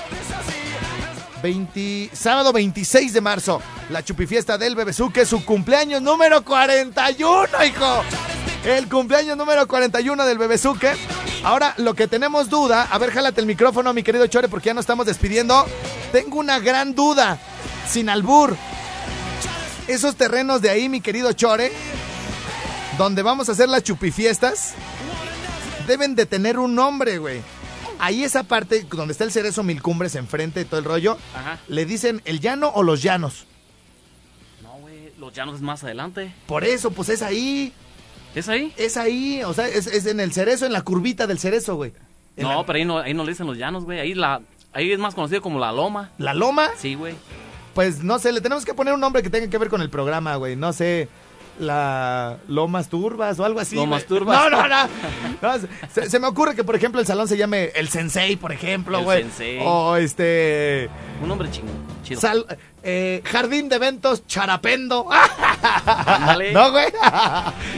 20 1.41 2.09
sábado 2.13 2.51
26 2.51 3.13
de 3.13 3.21
marzo, 3.21 3.61
la 3.89 4.03
chupifiesta 4.03 4.57
del 4.57 4.75
Bebezuque, 4.75 5.25
su 5.25 5.45
cumpleaños 5.45 6.01
número 6.01 6.43
41, 6.43 7.47
hijo. 7.63 8.03
El 8.65 8.89
cumpleaños 8.89 9.37
número 9.37 9.67
41 9.67 10.25
del 10.25 10.37
Bebezuque. 10.37 10.91
Ahora, 11.43 11.73
lo 11.77 11.93
que 11.93 12.07
tenemos 12.07 12.49
duda, 12.49 12.83
a 12.83 12.97
ver, 12.97 13.11
jálate 13.11 13.39
el 13.39 13.47
micrófono, 13.47 13.93
mi 13.93 14.03
querido 14.03 14.27
Chore, 14.27 14.49
porque 14.49 14.67
ya 14.67 14.73
nos 14.73 14.83
estamos 14.83 15.05
despidiendo. 15.05 15.65
Tengo 16.11 16.39
una 16.39 16.59
gran 16.59 16.93
duda, 16.93 17.39
sin 17.87 18.09
albur. 18.09 18.55
Esos 19.87 20.15
terrenos 20.17 20.61
de 20.61 20.69
ahí, 20.69 20.89
mi 20.89 20.99
querido 20.99 21.31
Chore, 21.31 21.71
donde 22.97 23.21
vamos 23.23 23.47
a 23.47 23.53
hacer 23.53 23.69
las 23.69 23.83
chupifiestas, 23.83 24.73
deben 25.87 26.15
de 26.15 26.25
tener 26.25 26.59
un 26.59 26.75
nombre, 26.75 27.19
güey. 27.19 27.41
Ahí 27.99 28.23
esa 28.25 28.43
parte 28.43 28.85
donde 28.91 29.13
está 29.13 29.23
el 29.23 29.31
cerezo 29.31 29.63
mil 29.63 29.81
cumbres 29.81 30.15
enfrente 30.15 30.61
y 30.61 30.65
todo 30.65 30.79
el 30.79 30.85
rollo, 30.85 31.17
Ajá. 31.33 31.57
le 31.69 31.85
dicen 31.85 32.21
el 32.25 32.41
llano 32.41 32.69
o 32.75 32.83
los 32.83 33.01
llanos. 33.01 33.45
No, 34.61 34.73
güey, 34.81 35.13
los 35.17 35.31
llanos 35.33 35.55
es 35.55 35.61
más 35.61 35.83
adelante. 35.85 36.33
Por 36.47 36.65
eso, 36.65 36.91
pues 36.91 37.07
es 37.09 37.21
ahí. 37.21 37.71
¿Es 38.37 38.49
ahí? 38.49 38.71
Es 38.77 38.97
ahí, 38.97 39.41
o 39.43 39.51
sea, 39.53 39.67
es, 39.67 39.87
es 39.87 40.05
en 40.05 40.19
el 40.19 40.31
cerezo, 40.31 40.67
en 40.67 40.73
la 40.73 40.83
curvita 40.83 41.25
del 41.25 41.39
cerezo, 41.39 41.75
güey. 41.75 41.91
En 42.35 42.43
No, 42.43 42.59
la, 42.59 42.65
pero 42.67 42.77
ahí 42.77 42.85
no, 42.85 42.99
ahí 42.99 43.13
no 43.15 43.23
le 43.23 43.31
dicen 43.31 43.47
los 43.47 43.57
llanos, 43.57 43.83
güey. 43.83 43.99
Ahí, 43.99 44.13
la, 44.13 44.41
ahí 44.73 44.91
es 44.91 44.99
más 44.99 45.15
conocido 45.15 45.41
como 45.41 45.57
la 45.59 45.71
loma. 45.71 46.11
¿La 46.19 46.35
loma? 46.35 46.69
Sí, 46.77 46.93
güey. 46.93 47.15
Pues 47.73 48.03
no 48.03 48.19
sé, 48.19 48.31
le 48.31 48.41
tenemos 48.41 48.63
que 48.63 48.75
poner 48.75 48.93
un 48.93 48.99
nombre 48.99 49.23
que 49.23 49.31
tenga 49.31 49.49
que 49.49 49.57
ver 49.57 49.69
con 49.69 49.81
el 49.81 49.89
programa, 49.89 50.35
güey. 50.35 50.55
No 50.55 50.71
sé. 50.71 51.09
La 51.59 52.37
Lomas 52.47 52.87
Turbas 52.89 53.39
o 53.39 53.45
algo 53.45 53.59
así. 53.59 53.75
Lomas. 53.75 54.05
Turbas. 54.05 54.37
No, 54.37 54.49
no, 54.49 54.67
no. 54.67 54.87
No, 55.41 55.53
se, 55.91 56.09
se 56.09 56.19
me 56.19 56.27
ocurre 56.27 56.55
que, 56.55 56.63
por 56.63 56.75
ejemplo, 56.75 56.99
el 57.01 57.07
salón 57.07 57.27
se 57.27 57.37
llame 57.37 57.71
El 57.75 57.89
Sensei, 57.89 58.35
por 58.35 58.51
ejemplo, 58.51 58.99
El 58.99 59.03
güey. 59.03 59.21
Sensei. 59.23 59.59
O 59.63 59.95
este. 59.95 60.89
Un 61.21 61.31
hombre 61.31 61.49
chingón, 61.51 61.73
chido. 62.03 62.21
sal- 62.21 62.45
eh, 62.83 63.21
jardín 63.25 63.69
de 63.69 63.75
eventos 63.77 64.25
Charapendo. 64.27 65.07
Ándale. 65.85 66.51
¿No, 66.53 66.71
güey? 66.71 66.87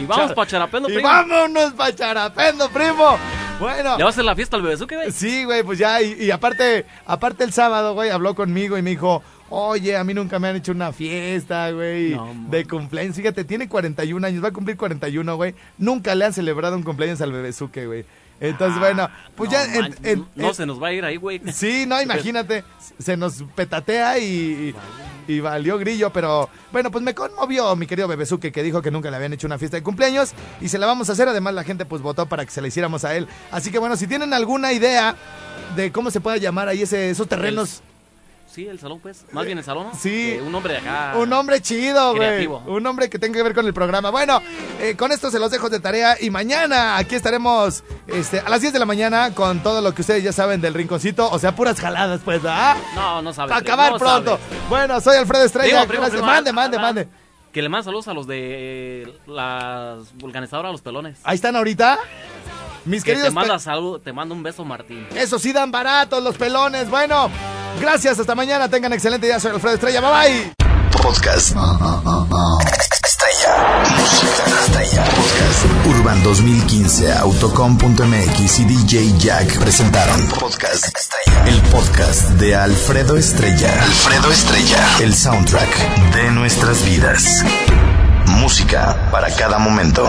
Y 0.02 0.06
vamos 0.06 0.28
Char- 0.32 0.36
pa' 0.36 0.46
Charapendo, 0.48 0.90
Y 0.90 0.94
primo. 0.94 1.08
vámonos 1.08 1.74
pa' 1.74 1.94
Charapendo, 1.96 2.70
primo. 2.70 3.18
Bueno. 3.60 3.98
¿Le 3.98 4.04
va 4.04 4.10
a 4.10 4.12
hacer 4.12 4.24
la 4.24 4.36
fiesta 4.36 4.56
al 4.56 4.62
bebezuque, 4.62 4.96
güey? 4.96 5.12
Sí, 5.12 5.44
güey, 5.44 5.64
pues 5.64 5.80
ya, 5.80 6.02
y, 6.02 6.14
y 6.14 6.32
aparte, 6.32 6.86
aparte 7.06 7.44
el 7.44 7.52
sábado, 7.52 7.94
güey, 7.94 8.10
habló 8.10 8.34
conmigo 8.36 8.78
y 8.78 8.82
me 8.82 8.92
dijo, 8.92 9.22
oye, 9.50 9.96
a 9.98 10.04
mí 10.04 10.14
nunca 10.14 10.40
me 10.40 10.48
han 10.48 10.56
hecho 10.56 10.72
una 10.72 10.92
fiesta, 10.92 11.72
güey, 11.72 12.12
No, 12.16 12.34
de 12.50 12.66
cumpleaños. 12.66 13.16
Fíjate, 13.16 13.44
tiene 13.44 13.68
41 13.68 14.26
años, 14.26 14.44
va 14.44 14.50
a 14.50 14.52
cumplir 14.54 14.78
41, 14.78 15.36
güey. 15.36 15.56
Nunca 15.78 16.14
le 16.16 16.26
han 16.26 16.34
celebrado 16.34 16.76
un 16.76 16.84
cumpleaños 16.84 17.22
al 17.22 17.32
bebezuque, 17.32 17.86
güey. 17.88 18.06
Entonces, 18.42 18.80
bueno, 18.80 19.10
pues 19.36 19.52
Ah, 19.54 19.66
No, 19.68 19.72
ya... 19.72 19.76
en- 19.76 19.82
man, 19.82 19.96
en- 20.04 20.26
no 20.36 20.48
en- 20.50 20.56
se 20.56 20.66
nos 20.66 20.82
va 20.82 20.88
a 20.88 20.94
ir 20.94 21.04
ahí, 21.04 21.18
güey. 21.18 21.42
Sí, 21.54 21.86
no, 21.88 22.02
imagínate, 22.02 22.64
se 22.98 23.18
nos 23.18 23.44
petatea 23.56 24.18
y, 24.20 24.74
y, 25.28 25.34
y 25.34 25.40
valió 25.42 25.78
grillo, 25.78 26.12
pero 26.14 26.50
bueno, 26.72 26.90
pues 26.90 27.04
me 27.04 27.14
conmovió 27.14 27.76
mi 27.76 27.86
querido 27.86 28.08
Bebezuque 28.08 28.52
que 28.54 28.64
dijo 28.64 28.82
que 28.82 28.92
nunca 28.92 29.10
le 29.12 29.18
habían 29.18 29.34
hecho 29.34 29.46
una 29.46 29.58
fiesta 29.58 29.76
de 29.78 29.84
cumpleaños 29.84 30.32
y 30.62 30.70
se 30.70 30.78
la 30.80 30.86
vamos 30.88 31.10
a 31.10 31.12
hacer, 31.12 31.28
además 31.28 31.54
la 31.54 31.64
gente 31.66 31.86
pues 31.86 32.02
votó 32.02 32.28
para 32.28 32.46
que 32.46 32.52
se 32.52 32.62
la 32.62 32.70
hiciéramos 32.70 33.04
a 33.04 33.14
él. 33.16 33.28
Así 33.52 33.72
que 33.72 33.78
bueno, 33.80 33.98
si 33.98 34.08
tienen 34.08 34.34
alguna 34.34 34.72
idea 34.72 35.16
de 35.76 35.92
cómo 35.92 36.10
se 36.10 36.22
puede 36.22 36.40
llamar 36.40 36.68
ahí 36.70 36.82
ese, 36.84 37.10
esos 37.10 37.28
terrenos, 37.28 37.84
Sí, 38.52 38.68
el 38.68 38.80
salón, 38.80 39.00
pues. 39.00 39.26
Más 39.32 39.46
bien 39.46 39.60
el 39.60 39.64
salón, 39.64 39.88
¿no? 39.88 39.96
Sí. 39.96 40.40
Un 40.42 40.54
hombre 40.56 40.74
de 40.74 40.80
acá. 40.80 41.14
un 41.18 41.32
hombre 41.34 41.62
chido, 41.62 42.16
güey, 42.16 42.48
un 42.48 42.86
hombre 42.88 43.10
que 43.10 43.20
tenga 43.20 43.38
que 43.38 43.44
ver 43.44 43.54
con 43.54 43.66
el 43.66 43.74
programa. 43.74 44.10
Bueno, 44.10 44.42
eh, 44.80 44.96
con 44.98 45.12
esto 45.12 45.30
se 45.30 45.40
los 45.40 45.52
dejo 45.52 45.70
de 45.70 45.80
tarea 45.80 46.18
y 46.20 46.30
mañana 46.32 46.98
aquí 46.98 47.16
estaremos 47.16 47.84
este, 48.08 48.40
a 48.40 48.50
las 48.50 48.62
10 48.62 48.74
de 48.74 48.80
la 48.80 48.86
mañana 48.86 49.36
con 49.36 49.62
todo 49.62 49.82
lo 49.82 49.94
que 49.94 50.02
ustedes 50.02 50.24
ya 50.24 50.34
saben 50.34 50.62
del 50.62 50.74
rinconcito, 50.74 51.30
o 51.30 51.38
sea, 51.38 51.56
puras 51.56 51.80
jaladas 51.80 52.22
pues, 52.26 52.42
¿ah? 52.46 52.76
No, 52.96 53.22
no 53.22 53.34
sabe. 53.34 53.50
Para 53.50 53.62
acabar 53.62 53.92
no 53.92 54.00
pronto. 54.00 54.40
Bueno, 54.68 55.00
soy 55.00 55.18
Alfredo 55.18 55.44
Estrella. 55.44 55.70
Primo, 55.70 55.88
primo, 55.88 56.02
Gracias. 56.02 56.22
primo, 56.22 56.26
mande, 56.34 56.50
ah, 56.50 56.54
mande, 56.54 56.78
ah, 56.78 56.82
mande. 56.82 57.08
Que 57.52 57.62
le 57.64 57.70
manden 57.70 57.86
saludos 57.86 58.08
a 58.08 58.14
los 58.14 58.28
de 58.28 59.12
las 59.26 60.16
vulcanizadoras, 60.18 60.72
los 60.72 60.82
pelones. 60.82 61.20
Ahí 61.24 61.36
están 61.36 61.56
ahorita. 61.56 61.98
Mis 62.90 63.04
Que 63.04 63.12
queridos. 63.12 63.30
te 63.30 63.36
manda 63.36 63.60
salud, 63.60 64.02
te 64.02 64.12
manda 64.12 64.34
un 64.34 64.42
beso, 64.42 64.66
Martín. 64.66 65.06
Eso 65.16 65.38
sí 65.38 65.54
dan 65.54 65.70
baratos 65.70 66.24
los 66.24 66.36
pelones. 66.38 66.90
Bueno, 66.90 67.30
gracias. 67.80 68.20
Hasta 68.20 68.34
mañana. 68.34 68.68
Tengan 68.68 68.92
excelente 68.94 69.28
día. 69.28 69.40
Soy 69.40 69.52
Alfredo 69.52 69.76
Estrella. 69.76 70.02
Bye 70.02 70.10
bye. 70.12 70.54
Podcast. 71.04 71.56
Estrella. 73.06 73.84
Música 73.96 74.44
Estrella. 74.66 75.04
Podcast. 75.06 75.86
Urban 75.88 76.24
2015, 76.24 77.14
Autocom.mx 77.14 78.60
y 78.60 78.66
DJ 78.66 79.18
Jack 79.20 79.60
presentaron 79.60 80.20
Podcast 80.40 80.86
Estrella. 80.86 81.46
El 81.48 81.62
podcast 81.70 82.22
de 82.42 82.56
Alfredo 82.56 83.18
Estrella. 83.18 83.72
Alfredo 83.84 84.32
Estrella. 84.32 84.88
El 85.02 85.14
soundtrack 85.14 86.14
de 86.16 86.32
nuestras 86.32 86.84
vidas. 86.86 87.44
Música 88.26 89.10
para 89.12 89.30
cada 89.36 89.60
momento. 89.60 90.08